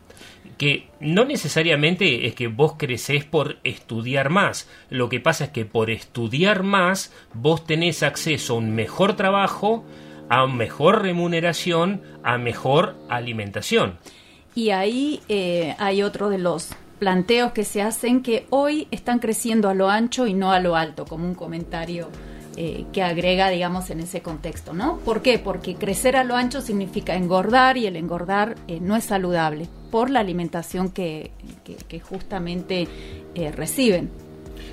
que 0.57 0.89
no 1.01 1.25
necesariamente 1.25 2.27
es 2.27 2.35
que 2.35 2.49
vos 2.49 2.75
crecés 2.77 3.25
por 3.25 3.59
estudiar 3.65 4.31
más. 4.31 4.69
Lo 4.91 5.09
que 5.09 5.21
pasa 5.21 5.45
es 5.45 5.51
que 5.51 5.65
por 5.65 5.91
estudiar 5.91 6.63
más 6.63 7.13
vos 7.35 7.67
tenés 7.67 8.03
acceso 8.03 8.55
a 8.55 8.59
un 8.59 8.75
mejor 8.75 9.17
trabajo, 9.17 9.85
a 10.29 10.47
mejor 10.47 11.03
remuneración, 11.03 12.03
a 12.23 12.39
mejor 12.39 12.97
alimentación. 13.09 13.99
Y 14.55 14.71
ahí 14.71 15.21
eh, 15.29 15.75
hay 15.79 16.03
otro 16.03 16.31
de 16.31 16.39
los 16.39 16.71
planteos 16.99 17.53
que 17.53 17.65
se 17.65 17.83
hacen 17.83 18.23
que 18.23 18.47
hoy 18.49 18.89
están 18.91 19.19
creciendo 19.19 19.69
a 19.69 19.75
lo 19.75 19.91
ancho 19.91 20.27
y 20.27 20.33
no 20.33 20.53
a 20.53 20.61
lo 20.61 20.77
alto, 20.77 21.05
como 21.05 21.27
un 21.27 21.35
comentario 21.35 22.09
eh, 22.57 22.85
que 22.93 23.03
agrega, 23.03 23.51
digamos, 23.51 23.91
en 23.91 24.01
ese 24.01 24.23
contexto, 24.23 24.73
¿no? 24.73 24.99
¿Por 24.99 25.21
qué? 25.23 25.39
Porque 25.39 25.75
crecer 25.75 26.17
a 26.17 26.25
lo 26.25 26.37
ancho 26.37 26.61
significa 26.63 27.15
engordar 27.15 27.77
y 27.77 27.87
el 27.87 27.97
engordar 27.97 28.55
eh, 28.69 28.79
no 28.81 28.97
es 28.97 29.05
saludable 29.05 29.69
por 29.91 30.09
la 30.11 30.21
alimentación 30.21 30.91
que, 30.91 31.31
que- 31.65 31.77
que 31.77 32.01
justamente 32.01 32.89
eh, 33.35 33.53
reciben. 33.53 34.11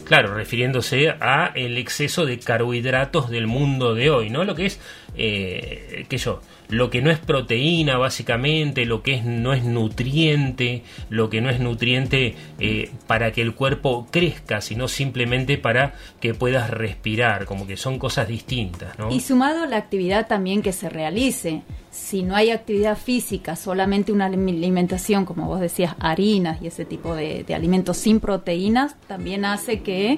Claro, 0.05 0.33
refiriéndose 0.33 1.09
a 1.09 1.51
el 1.55 1.77
exceso 1.77 2.25
de 2.25 2.37
carbohidratos 2.39 3.29
del 3.29 3.47
mundo 3.47 3.93
de 3.95 4.09
hoy, 4.09 4.29
¿no? 4.29 4.43
Lo 4.43 4.53
que 4.55 4.65
es, 4.65 4.79
qué 5.15 6.17
yo, 6.17 6.41
lo 6.73 6.89
que 6.89 7.03
no 7.03 7.11
es 7.11 7.19
proteína 7.19 7.97
básicamente, 7.97 8.85
lo 8.85 9.03
que 9.03 9.13
es 9.13 9.25
no 9.25 9.53
es 9.53 9.63
nutriente, 9.63 10.83
lo 11.09 11.29
que 11.29 11.39
no 11.39 11.51
es 11.51 11.59
nutriente 11.59 12.35
eh, 12.59 12.89
para 13.05 13.31
que 13.31 13.41
el 13.41 13.53
cuerpo 13.53 14.07
crezca, 14.09 14.59
sino 14.59 14.87
simplemente 14.87 15.59
para 15.59 15.93
que 16.19 16.33
puedas 16.33 16.71
respirar, 16.71 17.45
como 17.45 17.67
que 17.67 17.77
son 17.77 17.99
cosas 17.99 18.27
distintas, 18.27 18.97
¿no? 18.97 19.11
Y 19.11 19.19
sumado 19.19 19.63
a 19.63 19.67
la 19.67 19.77
actividad 19.77 20.27
también 20.27 20.63
que 20.63 20.73
se 20.73 20.89
realice, 20.89 21.61
si 21.91 22.23
no 22.23 22.35
hay 22.35 22.49
actividad 22.49 22.97
física, 22.97 23.55
solamente 23.55 24.11
una 24.11 24.25
alimentación, 24.25 25.25
como 25.25 25.45
vos 25.45 25.59
decías, 25.59 25.95
harinas 25.99 26.59
y 26.59 26.67
ese 26.67 26.85
tipo 26.85 27.15
de, 27.15 27.43
de 27.43 27.53
alimentos 27.53 27.97
sin 27.97 28.19
proteínas, 28.19 28.95
también 29.07 29.45
hace 29.45 29.81
que 29.81 30.17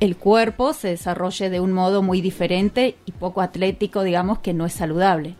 el 0.00 0.16
cuerpo 0.16 0.72
se 0.72 0.88
desarrolle 0.88 1.48
de 1.48 1.60
un 1.60 1.72
modo 1.72 2.02
muy 2.02 2.20
diferente 2.20 2.96
y 3.06 3.12
poco 3.12 3.40
atlético, 3.40 4.02
digamos, 4.02 4.40
que 4.40 4.52
no 4.52 4.66
es 4.66 4.72
saludable. 4.72 5.36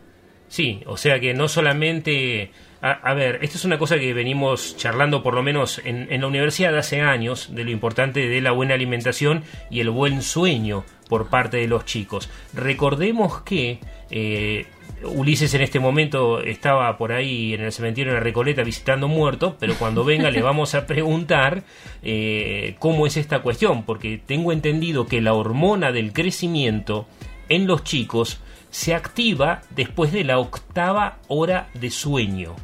Sí, 0.48 0.82
o 0.86 0.96
sea 0.96 1.20
que 1.20 1.34
no 1.34 1.48
solamente... 1.48 2.50
A, 2.82 2.92
a 2.92 3.14
ver, 3.14 3.38
esto 3.42 3.56
es 3.56 3.64
una 3.64 3.78
cosa 3.78 3.98
que 3.98 4.12
venimos 4.12 4.76
charlando 4.76 5.22
por 5.22 5.34
lo 5.34 5.42
menos 5.42 5.80
en, 5.84 6.12
en 6.12 6.20
la 6.20 6.26
universidad 6.26 6.76
hace 6.76 7.00
años, 7.00 7.54
de 7.54 7.64
lo 7.64 7.70
importante 7.70 8.28
de 8.28 8.40
la 8.40 8.52
buena 8.52 8.74
alimentación 8.74 9.44
y 9.70 9.80
el 9.80 9.90
buen 9.90 10.22
sueño 10.22 10.84
por 11.08 11.28
parte 11.28 11.56
de 11.56 11.68
los 11.68 11.84
chicos. 11.84 12.28
Recordemos 12.52 13.40
que 13.42 13.80
eh, 14.10 14.66
Ulises 15.02 15.52
en 15.54 15.60
este 15.60 15.78
momento 15.78 16.40
estaba 16.40 16.96
por 16.96 17.12
ahí 17.12 17.54
en 17.54 17.62
el 17.62 17.72
cementerio 17.72 18.12
de 18.12 18.18
la 18.18 18.24
Recoleta 18.24 18.62
visitando 18.62 19.08
muertos, 19.08 19.54
pero 19.58 19.74
cuando 19.74 20.04
venga 20.04 20.30
le 20.30 20.42
vamos 20.42 20.74
a 20.74 20.86
preguntar 20.86 21.64
eh, 22.02 22.76
cómo 22.78 23.06
es 23.06 23.16
esta 23.16 23.40
cuestión, 23.40 23.84
porque 23.84 24.20
tengo 24.24 24.52
entendido 24.52 25.06
que 25.06 25.20
la 25.20 25.34
hormona 25.34 25.92
del 25.92 26.12
crecimiento 26.12 27.06
en 27.48 27.66
los 27.66 27.84
chicos 27.84 28.40
se 28.76 28.94
activa 28.94 29.62
después 29.74 30.12
de 30.12 30.22
la 30.22 30.38
octava 30.38 31.16
hora 31.28 31.70
de 31.72 31.90
sueño. 31.90 32.54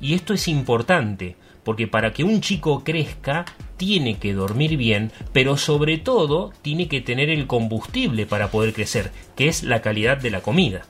Y 0.00 0.14
esto 0.14 0.32
es 0.32 0.46
importante, 0.46 1.34
porque 1.64 1.88
para 1.88 2.12
que 2.12 2.22
un 2.22 2.40
chico 2.40 2.84
crezca 2.84 3.44
tiene 3.76 4.18
que 4.18 4.32
dormir 4.32 4.76
bien, 4.76 5.10
pero 5.32 5.56
sobre 5.56 5.98
todo 5.98 6.52
tiene 6.62 6.86
que 6.86 7.00
tener 7.00 7.30
el 7.30 7.48
combustible 7.48 8.26
para 8.26 8.52
poder 8.52 8.72
crecer, 8.72 9.10
que 9.34 9.48
es 9.48 9.64
la 9.64 9.82
calidad 9.82 10.18
de 10.18 10.30
la 10.30 10.40
comida. 10.40 10.86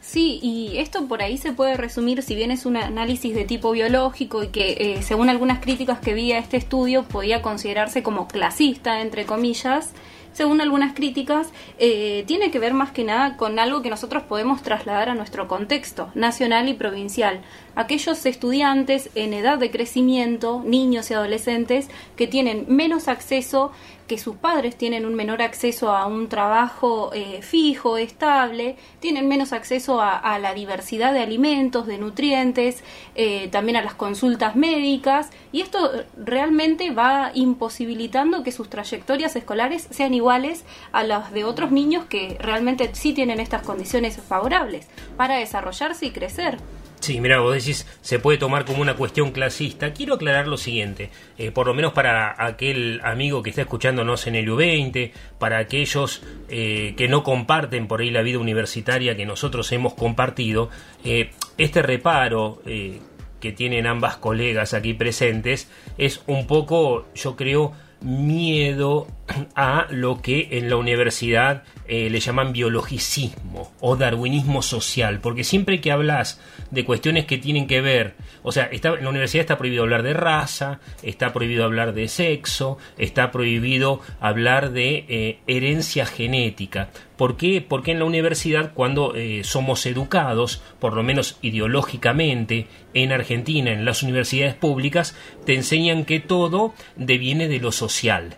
Sí, 0.00 0.40
y 0.42 0.78
esto 0.78 1.06
por 1.06 1.20
ahí 1.20 1.36
se 1.36 1.52
puede 1.52 1.76
resumir, 1.76 2.22
si 2.22 2.34
bien 2.34 2.50
es 2.50 2.64
un 2.64 2.78
análisis 2.78 3.34
de 3.34 3.44
tipo 3.44 3.70
biológico 3.70 4.42
y 4.42 4.48
que 4.48 4.76
eh, 4.78 5.02
según 5.02 5.28
algunas 5.28 5.60
críticas 5.60 6.00
que 6.00 6.14
vi 6.14 6.32
a 6.32 6.38
este 6.38 6.56
estudio 6.56 7.02
podía 7.02 7.42
considerarse 7.42 8.02
como 8.02 8.28
clasista, 8.28 9.02
entre 9.02 9.26
comillas, 9.26 9.92
según 10.32 10.60
algunas 10.60 10.94
críticas, 10.94 11.48
eh, 11.78 12.24
tiene 12.26 12.50
que 12.50 12.58
ver 12.58 12.74
más 12.74 12.92
que 12.92 13.04
nada 13.04 13.36
con 13.36 13.58
algo 13.58 13.82
que 13.82 13.90
nosotros 13.90 14.22
podemos 14.22 14.62
trasladar 14.62 15.08
a 15.08 15.14
nuestro 15.14 15.48
contexto 15.48 16.10
nacional 16.14 16.68
y 16.68 16.74
provincial. 16.74 17.40
Aquellos 17.80 18.26
estudiantes 18.26 19.08
en 19.14 19.32
edad 19.32 19.56
de 19.56 19.70
crecimiento, 19.70 20.62
niños 20.66 21.10
y 21.10 21.14
adolescentes, 21.14 21.88
que 22.14 22.26
tienen 22.26 22.66
menos 22.68 23.08
acceso 23.08 23.72
que 24.06 24.18
sus 24.18 24.36
padres 24.36 24.76
tienen 24.76 25.06
un 25.06 25.14
menor 25.14 25.40
acceso 25.40 25.90
a 25.90 26.04
un 26.04 26.28
trabajo 26.28 27.10
eh, 27.14 27.40
fijo, 27.40 27.96
estable, 27.96 28.76
tienen 28.98 29.28
menos 29.28 29.54
acceso 29.54 30.02
a, 30.02 30.38
la 30.38 30.52
diversidad 30.52 31.14
de 31.14 31.20
alimentos, 31.20 31.86
de 31.86 31.96
nutrientes, 31.96 32.84
eh, 33.14 33.48
también 33.48 33.78
a 33.78 33.82
las 33.82 33.94
consultas 33.94 34.56
médicas, 34.56 35.30
y 35.50 35.62
esto 35.62 35.90
realmente 36.18 36.90
va 36.90 37.30
imposibilitando 37.32 38.42
que 38.42 38.52
sus 38.52 38.68
trayectorias 38.68 39.36
escolares 39.36 39.88
sean 39.90 40.12
iguales 40.12 40.66
a 40.92 41.02
las 41.02 41.32
de 41.32 41.44
otros 41.44 41.70
niños 41.70 42.04
que 42.04 42.36
realmente 42.40 42.90
sí 42.92 43.14
tienen 43.14 43.40
estas 43.40 43.62
condiciones 43.62 44.18
favorables 44.18 44.86
para 45.16 45.36
desarrollarse 45.36 46.04
y 46.04 46.10
crecer. 46.10 46.58
Sí, 47.00 47.18
mira, 47.18 47.40
vos 47.40 47.54
decís, 47.54 47.86
se 48.02 48.18
puede 48.18 48.36
tomar 48.36 48.66
como 48.66 48.82
una 48.82 48.94
cuestión 48.94 49.32
clasista. 49.32 49.94
Quiero 49.94 50.14
aclarar 50.14 50.46
lo 50.46 50.58
siguiente, 50.58 51.08
eh, 51.38 51.50
por 51.50 51.66
lo 51.66 51.72
menos 51.72 51.94
para 51.94 52.34
aquel 52.44 53.00
amigo 53.02 53.42
que 53.42 53.48
está 53.48 53.62
escuchándonos 53.62 54.26
en 54.26 54.34
el 54.34 54.46
U20, 54.46 55.10
para 55.38 55.58
aquellos 55.58 56.22
eh, 56.50 56.92
que 56.98 57.08
no 57.08 57.22
comparten 57.22 57.88
por 57.88 58.02
ahí 58.02 58.10
la 58.10 58.20
vida 58.20 58.38
universitaria 58.38 59.16
que 59.16 59.24
nosotros 59.24 59.72
hemos 59.72 59.94
compartido, 59.94 60.68
eh, 61.02 61.30
este 61.56 61.80
reparo 61.80 62.60
que 62.64 63.52
tienen 63.52 63.86
ambas 63.86 64.16
colegas 64.16 64.74
aquí 64.74 64.92
presentes 64.92 65.70
es 65.96 66.22
un 66.26 66.46
poco, 66.46 67.06
yo 67.14 67.34
creo, 67.34 67.72
miedo 68.02 69.06
a 69.54 69.86
lo 69.90 70.22
que 70.22 70.48
en 70.52 70.70
la 70.70 70.76
universidad 70.76 71.64
eh, 71.86 72.10
le 72.10 72.20
llaman 72.20 72.52
biologicismo 72.52 73.72
o 73.80 73.96
darwinismo 73.96 74.62
social, 74.62 75.20
porque 75.20 75.44
siempre 75.44 75.80
que 75.80 75.92
hablas 75.92 76.40
de 76.70 76.84
cuestiones 76.84 77.26
que 77.26 77.38
tienen 77.38 77.66
que 77.66 77.80
ver, 77.80 78.14
o 78.42 78.52
sea, 78.52 78.64
está, 78.64 78.90
en 78.90 79.04
la 79.04 79.10
universidad 79.10 79.42
está 79.42 79.58
prohibido 79.58 79.82
hablar 79.82 80.02
de 80.02 80.14
raza, 80.14 80.80
está 81.02 81.32
prohibido 81.32 81.64
hablar 81.64 81.94
de 81.94 82.08
sexo, 82.08 82.78
está 82.98 83.30
prohibido 83.30 84.00
hablar 84.20 84.70
de 84.70 85.04
eh, 85.08 85.38
herencia 85.46 86.06
genética. 86.06 86.90
¿Por 87.16 87.36
qué? 87.36 87.64
Porque 87.66 87.92
en 87.92 87.98
la 87.98 88.04
universidad 88.04 88.72
cuando 88.74 89.14
eh, 89.14 89.42
somos 89.44 89.84
educados, 89.86 90.62
por 90.78 90.94
lo 90.94 91.02
menos 91.02 91.38
ideológicamente, 91.42 92.66
en 92.94 93.12
Argentina, 93.12 93.72
en 93.72 93.84
las 93.84 94.02
universidades 94.02 94.54
públicas, 94.54 95.16
te 95.44 95.54
enseñan 95.54 96.04
que 96.04 96.20
todo 96.20 96.74
deviene 96.96 97.48
de 97.48 97.60
lo 97.60 97.72
social 97.72 98.36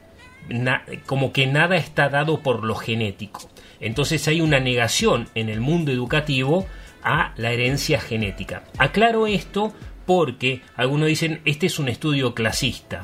como 1.06 1.32
que 1.32 1.46
nada 1.46 1.76
está 1.76 2.08
dado 2.08 2.40
por 2.40 2.64
lo 2.64 2.74
genético. 2.74 3.48
Entonces 3.80 4.26
hay 4.28 4.40
una 4.40 4.60
negación 4.60 5.28
en 5.34 5.48
el 5.48 5.60
mundo 5.60 5.92
educativo 5.92 6.66
a 7.02 7.32
la 7.36 7.50
herencia 7.50 8.00
genética. 8.00 8.64
Aclaro 8.78 9.26
esto 9.26 9.72
porque 10.06 10.62
algunos 10.76 11.08
dicen 11.08 11.40
este 11.44 11.66
es 11.66 11.78
un 11.78 11.88
estudio 11.88 12.34
clasista. 12.34 13.00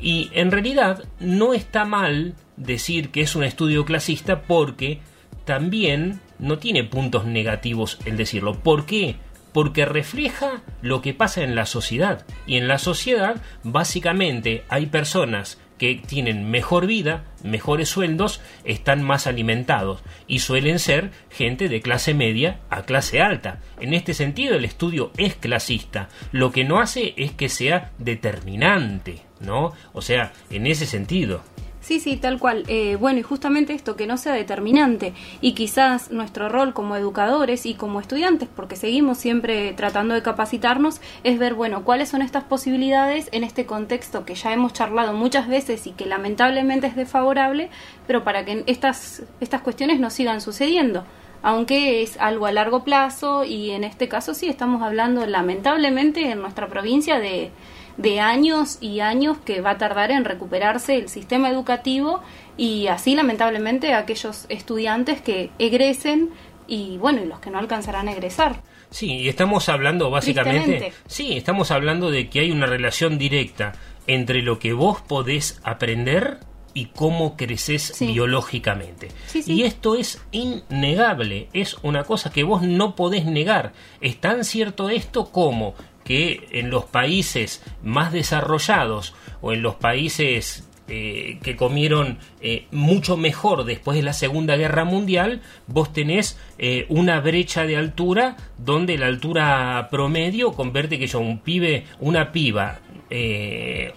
Y 0.00 0.30
en 0.32 0.50
realidad 0.50 1.04
no 1.20 1.54
está 1.54 1.84
mal 1.84 2.34
decir 2.56 3.10
que 3.10 3.22
es 3.22 3.36
un 3.36 3.44
estudio 3.44 3.84
clasista 3.84 4.42
porque 4.42 5.00
también 5.44 6.20
no 6.38 6.58
tiene 6.58 6.84
puntos 6.84 7.24
negativos 7.24 7.98
el 8.04 8.16
decirlo. 8.16 8.54
¿Por 8.54 8.86
qué? 8.86 9.16
Porque 9.52 9.84
refleja 9.84 10.62
lo 10.80 11.02
que 11.02 11.14
pasa 11.14 11.42
en 11.42 11.54
la 11.54 11.66
sociedad. 11.66 12.24
Y 12.46 12.56
en 12.56 12.68
la 12.68 12.78
sociedad 12.78 13.36
básicamente 13.62 14.64
hay 14.68 14.86
personas 14.86 15.58
que 15.82 15.96
tienen 15.96 16.48
mejor 16.48 16.86
vida, 16.86 17.24
mejores 17.42 17.88
sueldos, 17.88 18.40
están 18.62 19.02
más 19.02 19.26
alimentados 19.26 20.04
y 20.28 20.38
suelen 20.38 20.78
ser 20.78 21.10
gente 21.28 21.68
de 21.68 21.80
clase 21.80 22.14
media 22.14 22.60
a 22.70 22.82
clase 22.82 23.20
alta. 23.20 23.58
En 23.80 23.92
este 23.92 24.14
sentido 24.14 24.54
el 24.54 24.64
estudio 24.64 25.10
es 25.16 25.34
clasista. 25.34 26.08
Lo 26.30 26.52
que 26.52 26.62
no 26.62 26.78
hace 26.78 27.14
es 27.16 27.32
que 27.32 27.48
sea 27.48 27.90
determinante, 27.98 29.22
¿no? 29.40 29.72
O 29.92 30.02
sea, 30.02 30.32
en 30.50 30.68
ese 30.68 30.86
sentido. 30.86 31.42
Sí, 31.82 31.98
sí, 31.98 32.16
tal 32.16 32.38
cual. 32.38 32.62
Eh, 32.68 32.96
bueno, 32.96 33.18
y 33.18 33.22
justamente 33.22 33.74
esto, 33.74 33.96
que 33.96 34.06
no 34.06 34.16
sea 34.16 34.34
determinante. 34.34 35.14
Y 35.40 35.52
quizás 35.54 36.12
nuestro 36.12 36.48
rol 36.48 36.72
como 36.74 36.94
educadores 36.96 37.66
y 37.66 37.74
como 37.74 38.00
estudiantes, 38.00 38.48
porque 38.54 38.76
seguimos 38.76 39.18
siempre 39.18 39.72
tratando 39.72 40.14
de 40.14 40.22
capacitarnos, 40.22 41.00
es 41.24 41.40
ver, 41.40 41.54
bueno, 41.54 41.82
cuáles 41.84 42.08
son 42.08 42.22
estas 42.22 42.44
posibilidades 42.44 43.28
en 43.32 43.42
este 43.42 43.66
contexto 43.66 44.24
que 44.24 44.36
ya 44.36 44.52
hemos 44.52 44.72
charlado 44.72 45.12
muchas 45.12 45.48
veces 45.48 45.88
y 45.88 45.90
que 45.90 46.06
lamentablemente 46.06 46.86
es 46.86 46.94
desfavorable, 46.94 47.68
pero 48.06 48.22
para 48.22 48.44
que 48.44 48.62
estas, 48.68 49.24
estas 49.40 49.62
cuestiones 49.62 49.98
no 49.98 50.10
sigan 50.10 50.40
sucediendo 50.40 51.04
aunque 51.44 52.02
es 52.04 52.18
algo 52.18 52.46
a 52.46 52.52
largo 52.52 52.84
plazo 52.84 53.42
y 53.42 53.72
en 53.72 53.82
este 53.82 54.08
caso 54.08 54.32
sí 54.32 54.48
estamos 54.48 54.80
hablando 54.80 55.26
lamentablemente 55.26 56.30
en 56.30 56.40
nuestra 56.40 56.68
provincia 56.68 57.18
de, 57.18 57.50
de 57.96 58.20
años 58.20 58.78
y 58.80 59.00
años 59.00 59.38
que 59.44 59.60
va 59.60 59.70
a 59.70 59.78
tardar 59.78 60.10
en 60.10 60.24
recuperarse 60.24 60.96
el 60.96 61.08
sistema 61.08 61.50
educativo 61.50 62.22
y 62.56 62.86
así 62.86 63.14
lamentablemente 63.14 63.94
aquellos 63.94 64.46
estudiantes 64.48 65.20
que 65.20 65.50
egresen 65.58 66.30
y 66.66 66.96
bueno, 66.98 67.22
y 67.22 67.26
los 67.26 67.40
que 67.40 67.50
no 67.50 67.58
alcanzarán 67.58 68.08
a 68.08 68.12
egresar. 68.12 68.62
Sí, 68.90 69.10
y 69.10 69.28
estamos 69.28 69.68
hablando 69.68 70.10
básicamente, 70.10 70.92
sí, 71.06 71.36
estamos 71.36 71.70
hablando 71.70 72.10
de 72.10 72.28
que 72.28 72.40
hay 72.40 72.50
una 72.50 72.66
relación 72.66 73.18
directa 73.18 73.72
entre 74.06 74.42
lo 74.42 74.58
que 74.58 74.72
vos 74.72 75.00
podés 75.00 75.60
aprender 75.64 76.40
y 76.74 76.86
cómo 76.86 77.36
creces 77.36 77.94
biológicamente. 78.00 79.08
Y 79.46 79.62
esto 79.62 79.94
es 79.94 80.22
innegable, 80.30 81.48
es 81.52 81.76
una 81.82 82.04
cosa 82.04 82.30
que 82.30 82.44
vos 82.44 82.62
no 82.62 82.96
podés 82.96 83.24
negar. 83.24 83.72
Es 84.00 84.18
tan 84.20 84.44
cierto 84.44 84.88
esto 84.88 85.30
como 85.30 85.74
que 86.04 86.48
en 86.52 86.70
los 86.70 86.84
países 86.84 87.62
más 87.82 88.12
desarrollados 88.12 89.14
o 89.40 89.52
en 89.52 89.62
los 89.62 89.76
países 89.76 90.68
eh, 90.88 91.38
que 91.42 91.56
comieron 91.56 92.18
eh, 92.40 92.66
mucho 92.70 93.16
mejor 93.16 93.64
después 93.64 93.96
de 93.96 94.02
la 94.02 94.12
Segunda 94.12 94.56
Guerra 94.56 94.84
Mundial, 94.84 95.40
vos 95.66 95.92
tenés 95.92 96.38
eh, 96.58 96.86
una 96.88 97.20
brecha 97.20 97.64
de 97.64 97.76
altura 97.76 98.36
donde 98.58 98.98
la 98.98 99.06
altura 99.06 99.88
promedio 99.90 100.52
convierte 100.52 100.98
que 100.98 101.06
yo, 101.06 101.20
un 101.20 101.38
pibe, 101.38 101.84
una 102.00 102.32
piba 102.32 102.80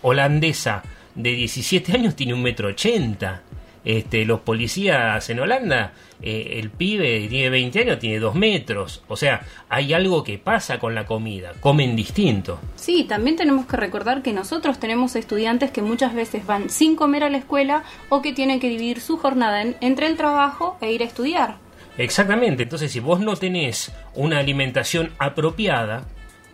holandesa 0.02 0.84
de 1.16 1.32
17 1.32 1.94
años 1.94 2.16
tiene 2.16 2.34
un 2.34 2.44
metro 2.44 2.68
ochenta. 2.68 3.42
Este, 3.86 4.26
los 4.26 4.40
policías 4.40 5.30
en 5.30 5.40
Holanda, 5.40 5.94
eh, 6.22 6.58
el 6.60 6.72
pibe 6.72 7.28
tiene 7.30 7.52
20 7.52 7.80
años, 7.82 8.00
tiene 8.00 8.20
2 8.20 8.34
metros. 8.36 9.04
O 9.08 9.16
sea, 9.16 9.46
hay 9.70 9.94
algo 9.94 10.24
que 10.24 10.40
pasa 10.40 10.80
con 10.80 10.96
la 10.96 11.06
comida, 11.06 11.54
comen 11.60 11.96
distinto. 11.96 12.60
Sí, 12.76 13.04
también 13.04 13.36
tenemos 13.36 13.68
que 13.68 13.78
recordar 13.78 14.24
que 14.24 14.34
nosotros 14.34 14.80
tenemos 14.80 15.16
estudiantes 15.16 15.70
que 15.70 15.84
muchas 15.84 16.16
veces 16.16 16.46
van 16.48 16.70
sin 16.70 16.96
comer 16.96 17.24
a 17.24 17.30
la 17.30 17.38
escuela 17.38 17.84
o 18.10 18.22
que 18.22 18.34
tienen 18.34 18.60
que 18.60 18.70
dividir 18.70 19.00
su 19.00 19.18
jornada 19.18 19.62
entre 19.82 20.08
el 20.08 20.18
trabajo 20.18 20.78
e 20.82 20.92
ir 20.92 21.04
a 21.04 21.06
estudiar. 21.06 21.58
Exactamente, 21.98 22.64
entonces 22.64 22.92
si 22.92 23.00
vos 23.00 23.22
no 23.22 23.38
tenés 23.38 23.94
una 24.16 24.40
alimentación 24.40 25.12
apropiada, 25.18 26.06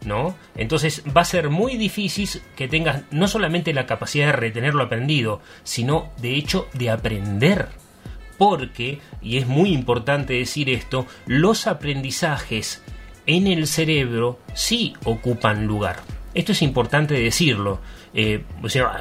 ¿no? 0.05 0.35
Entonces 0.55 1.03
va 1.15 1.21
a 1.21 1.25
ser 1.25 1.49
muy 1.49 1.77
difícil 1.77 2.41
que 2.55 2.67
tengas 2.67 3.03
no 3.11 3.27
solamente 3.27 3.73
la 3.73 3.85
capacidad 3.85 4.27
de 4.27 4.31
retener 4.33 4.73
lo 4.73 4.83
aprendido, 4.83 5.41
sino 5.63 6.11
de 6.17 6.35
hecho 6.35 6.67
de 6.73 6.89
aprender. 6.89 7.67
Porque, 8.37 8.99
y 9.21 9.37
es 9.37 9.47
muy 9.47 9.71
importante 9.71 10.33
decir 10.33 10.69
esto, 10.69 11.05
los 11.27 11.67
aprendizajes 11.67 12.81
en 13.27 13.47
el 13.47 13.67
cerebro 13.67 14.39
sí 14.53 14.93
ocupan 15.03 15.65
lugar. 15.67 15.97
Esto 16.33 16.53
es 16.53 16.61
importante 16.61 17.13
decirlo. 17.13 17.79
Eh, 18.13 18.43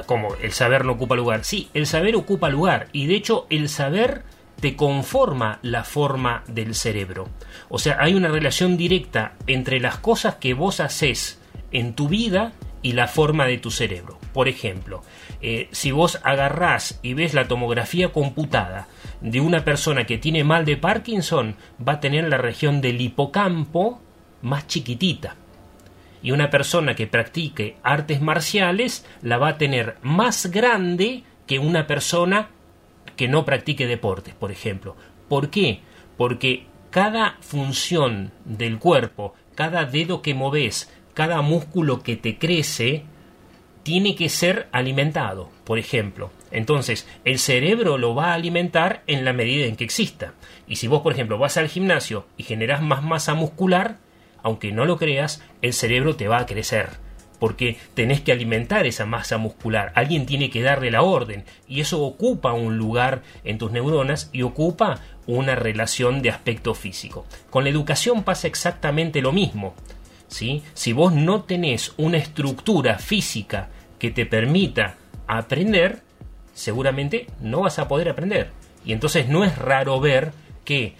como 0.07 0.35
el 0.37 0.53
saber 0.53 0.85
no 0.85 0.93
ocupa 0.93 1.17
lugar. 1.17 1.45
Sí, 1.45 1.69
el 1.75 1.87
saber 1.87 2.17
ocupa 2.17 2.49
lugar. 2.49 2.89
Y 2.93 3.07
de 3.07 3.15
hecho 3.15 3.47
el 3.51 3.69
saber 3.69 4.25
te 4.61 4.77
conforma 4.77 5.59
la 5.63 5.85
forma 5.85 6.45
del 6.47 6.75
cerebro. 6.75 7.29
O 7.69 7.79
sea, 7.79 7.99
hay 8.01 8.15
una 8.15 8.29
relación 8.29 8.77
directa 8.77 9.35
entre 9.47 9.81
las 9.81 9.99
cosas 9.99 10.37
que 10.37 10.55
vos 10.55 10.81
haces 10.81 11.41
en 11.73 11.95
tu 11.95 12.09
vida 12.09 12.53
y 12.83 12.93
la 12.93 13.09
forma 13.09 13.47
de 13.47 13.59
tu 13.59 13.71
cerebro. 13.71 14.19
Por 14.33 14.49
ejemplo, 14.49 15.03
eh, 15.43 15.69
si 15.73 15.91
vos 15.91 16.21
agarrás 16.23 16.99
y 17.03 17.15
ves 17.15 17.35
la 17.35 17.49
tomografía 17.49 18.13
computada 18.13 18.87
de 19.21 19.41
una 19.41 19.65
persona 19.65 20.05
que 20.05 20.19
tiene 20.19 20.45
mal 20.45 20.65
de 20.65 20.77
Parkinson, 20.77 21.57
va 21.87 21.95
a 21.95 22.01
tener 22.01 22.29
la 22.29 22.39
región 22.39 22.81
del 22.81 23.01
hipocampo 23.01 24.01
más 24.43 24.67
chiquitita. 24.67 25.37
Y 26.23 26.33
una 26.33 26.51
persona 26.51 26.95
que 26.95 27.07
practique 27.07 27.77
artes 27.83 28.21
marciales 28.21 29.07
la 29.23 29.39
va 29.39 29.49
a 29.49 29.59
tener 29.59 29.97
más 30.03 30.47
grande 30.47 31.25
que 31.47 31.59
una 31.59 31.87
persona 31.87 32.51
que 33.17 33.29
no 33.29 33.45
practique 33.45 33.87
deportes, 33.87 34.35
por 34.35 34.51
ejemplo. 34.51 34.97
¿Por 35.29 35.51
qué? 35.51 35.81
Porque 36.17 36.67
cada 36.91 37.37
función 37.41 38.33
del 38.45 38.79
cuerpo, 38.79 39.35
cada 39.55 39.85
dedo 39.85 40.23
que 40.23 40.35
moves, 40.35 40.93
cada 41.15 41.43
músculo 41.43 42.03
que 42.03 42.17
te 42.17 42.39
crece, 42.39 43.05
tiene 43.83 44.15
que 44.15 44.29
ser 44.29 44.69
alimentado, 44.73 45.51
por 45.65 45.79
ejemplo. 45.79 46.31
Entonces, 46.51 47.09
el 47.25 47.39
cerebro 47.39 47.97
lo 47.97 48.15
va 48.15 48.33
a 48.33 48.35
alimentar 48.35 49.03
en 49.07 49.25
la 49.25 49.33
medida 49.33 49.67
en 49.67 49.77
que 49.77 49.85
exista. 49.85 50.35
Y 50.67 50.77
si 50.77 50.87
vos, 50.89 51.03
por 51.03 51.13
ejemplo, 51.13 51.39
vas 51.39 51.57
al 51.57 51.69
gimnasio 51.69 52.27
y 52.37 52.43
generás 52.43 52.83
más 52.83 53.03
masa 53.03 53.35
muscular, 53.35 53.99
aunque 54.43 54.73
no 54.73 54.85
lo 54.85 54.99
creas, 54.99 55.43
el 55.63 55.73
cerebro 55.73 56.17
te 56.17 56.29
va 56.29 56.39
a 56.39 56.47
crecer 56.47 56.91
porque 57.41 57.79
tenés 57.95 58.21
que 58.21 58.31
alimentar 58.31 58.87
esa 58.87 59.07
masa 59.07 59.39
muscular, 59.39 59.91
alguien 59.97 60.27
tiene 60.27 60.51
que 60.51 60.63
darle 60.63 60.93
la 60.93 61.03
orden 61.03 61.45
y 61.67 61.81
eso 61.81 62.03
ocupa 62.03 62.53
un 62.53 62.77
lugar 62.77 63.23
en 63.43 63.59
tus 63.59 63.73
neuronas 63.73 64.31
y 64.33 64.43
ocupa 64.43 65.01
una 65.27 65.57
relación 65.57 66.23
de 66.23 66.31
aspecto 66.31 66.75
físico. 66.75 67.27
Con 67.51 67.65
la 67.65 67.71
educación 67.71 68.23
pasa 68.23 68.47
exactamente 68.47 69.23
lo 69.23 69.33
mismo. 69.33 69.75
¿sí? 70.29 70.63
Si 70.75 70.93
vos 70.93 71.13
no 71.13 71.43
tenés 71.43 71.95
una 71.97 72.19
estructura 72.19 72.99
física 72.99 73.71
que 73.99 74.11
te 74.11 74.27
permita 74.27 74.97
aprender, 75.27 76.03
seguramente 76.53 77.27
no 77.41 77.63
vas 77.63 77.79
a 77.79 77.89
poder 77.89 78.09
aprender. 78.11 78.51
Y 78.85 78.93
entonces 78.93 79.29
no 79.29 79.45
es 79.45 79.57
raro 79.57 79.99
ver 79.99 80.33
que 80.65 80.95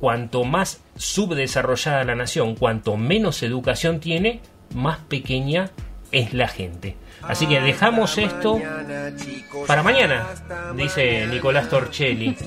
cuanto 0.00 0.44
más 0.44 0.82
subdesarrollada 0.96 2.04
la 2.04 2.14
nación, 2.14 2.56
cuanto 2.56 2.96
menos 2.96 3.42
educación 3.42 4.00
tiene, 4.00 4.40
más 4.74 4.98
pequeña 4.98 5.70
es 6.10 6.34
la 6.34 6.48
gente. 6.48 6.96
Así 7.22 7.46
que 7.46 7.60
dejamos 7.60 8.18
esto 8.18 8.60
para 9.66 9.82
mañana, 9.82 10.26
dice 10.76 11.26
Nicolás 11.26 11.68
Torcelli. 11.68 12.36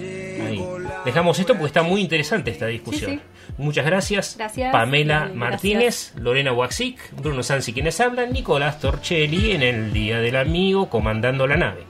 Dejamos 1.05 1.39
esto 1.39 1.53
porque 1.53 1.67
está 1.67 1.83
muy 1.83 2.01
interesante 2.01 2.51
esta 2.51 2.65
discusión. 2.65 3.21
Muchas 3.57 3.85
gracias. 3.85 4.38
Pamela 4.71 5.31
Martínez, 5.33 6.13
Lorena 6.17 6.51
Waxic, 6.51 6.97
Bruno 7.15 7.43
Sansi 7.43 7.73
quienes 7.73 7.99
hablan, 7.99 8.33
Nicolás 8.33 8.79
Torcelli 8.79 9.51
en 9.51 9.61
el 9.61 9.93
Día 9.93 10.19
del 10.19 10.35
Amigo 10.35 10.89
comandando 10.89 11.47
la 11.47 11.57
nave. 11.57 11.83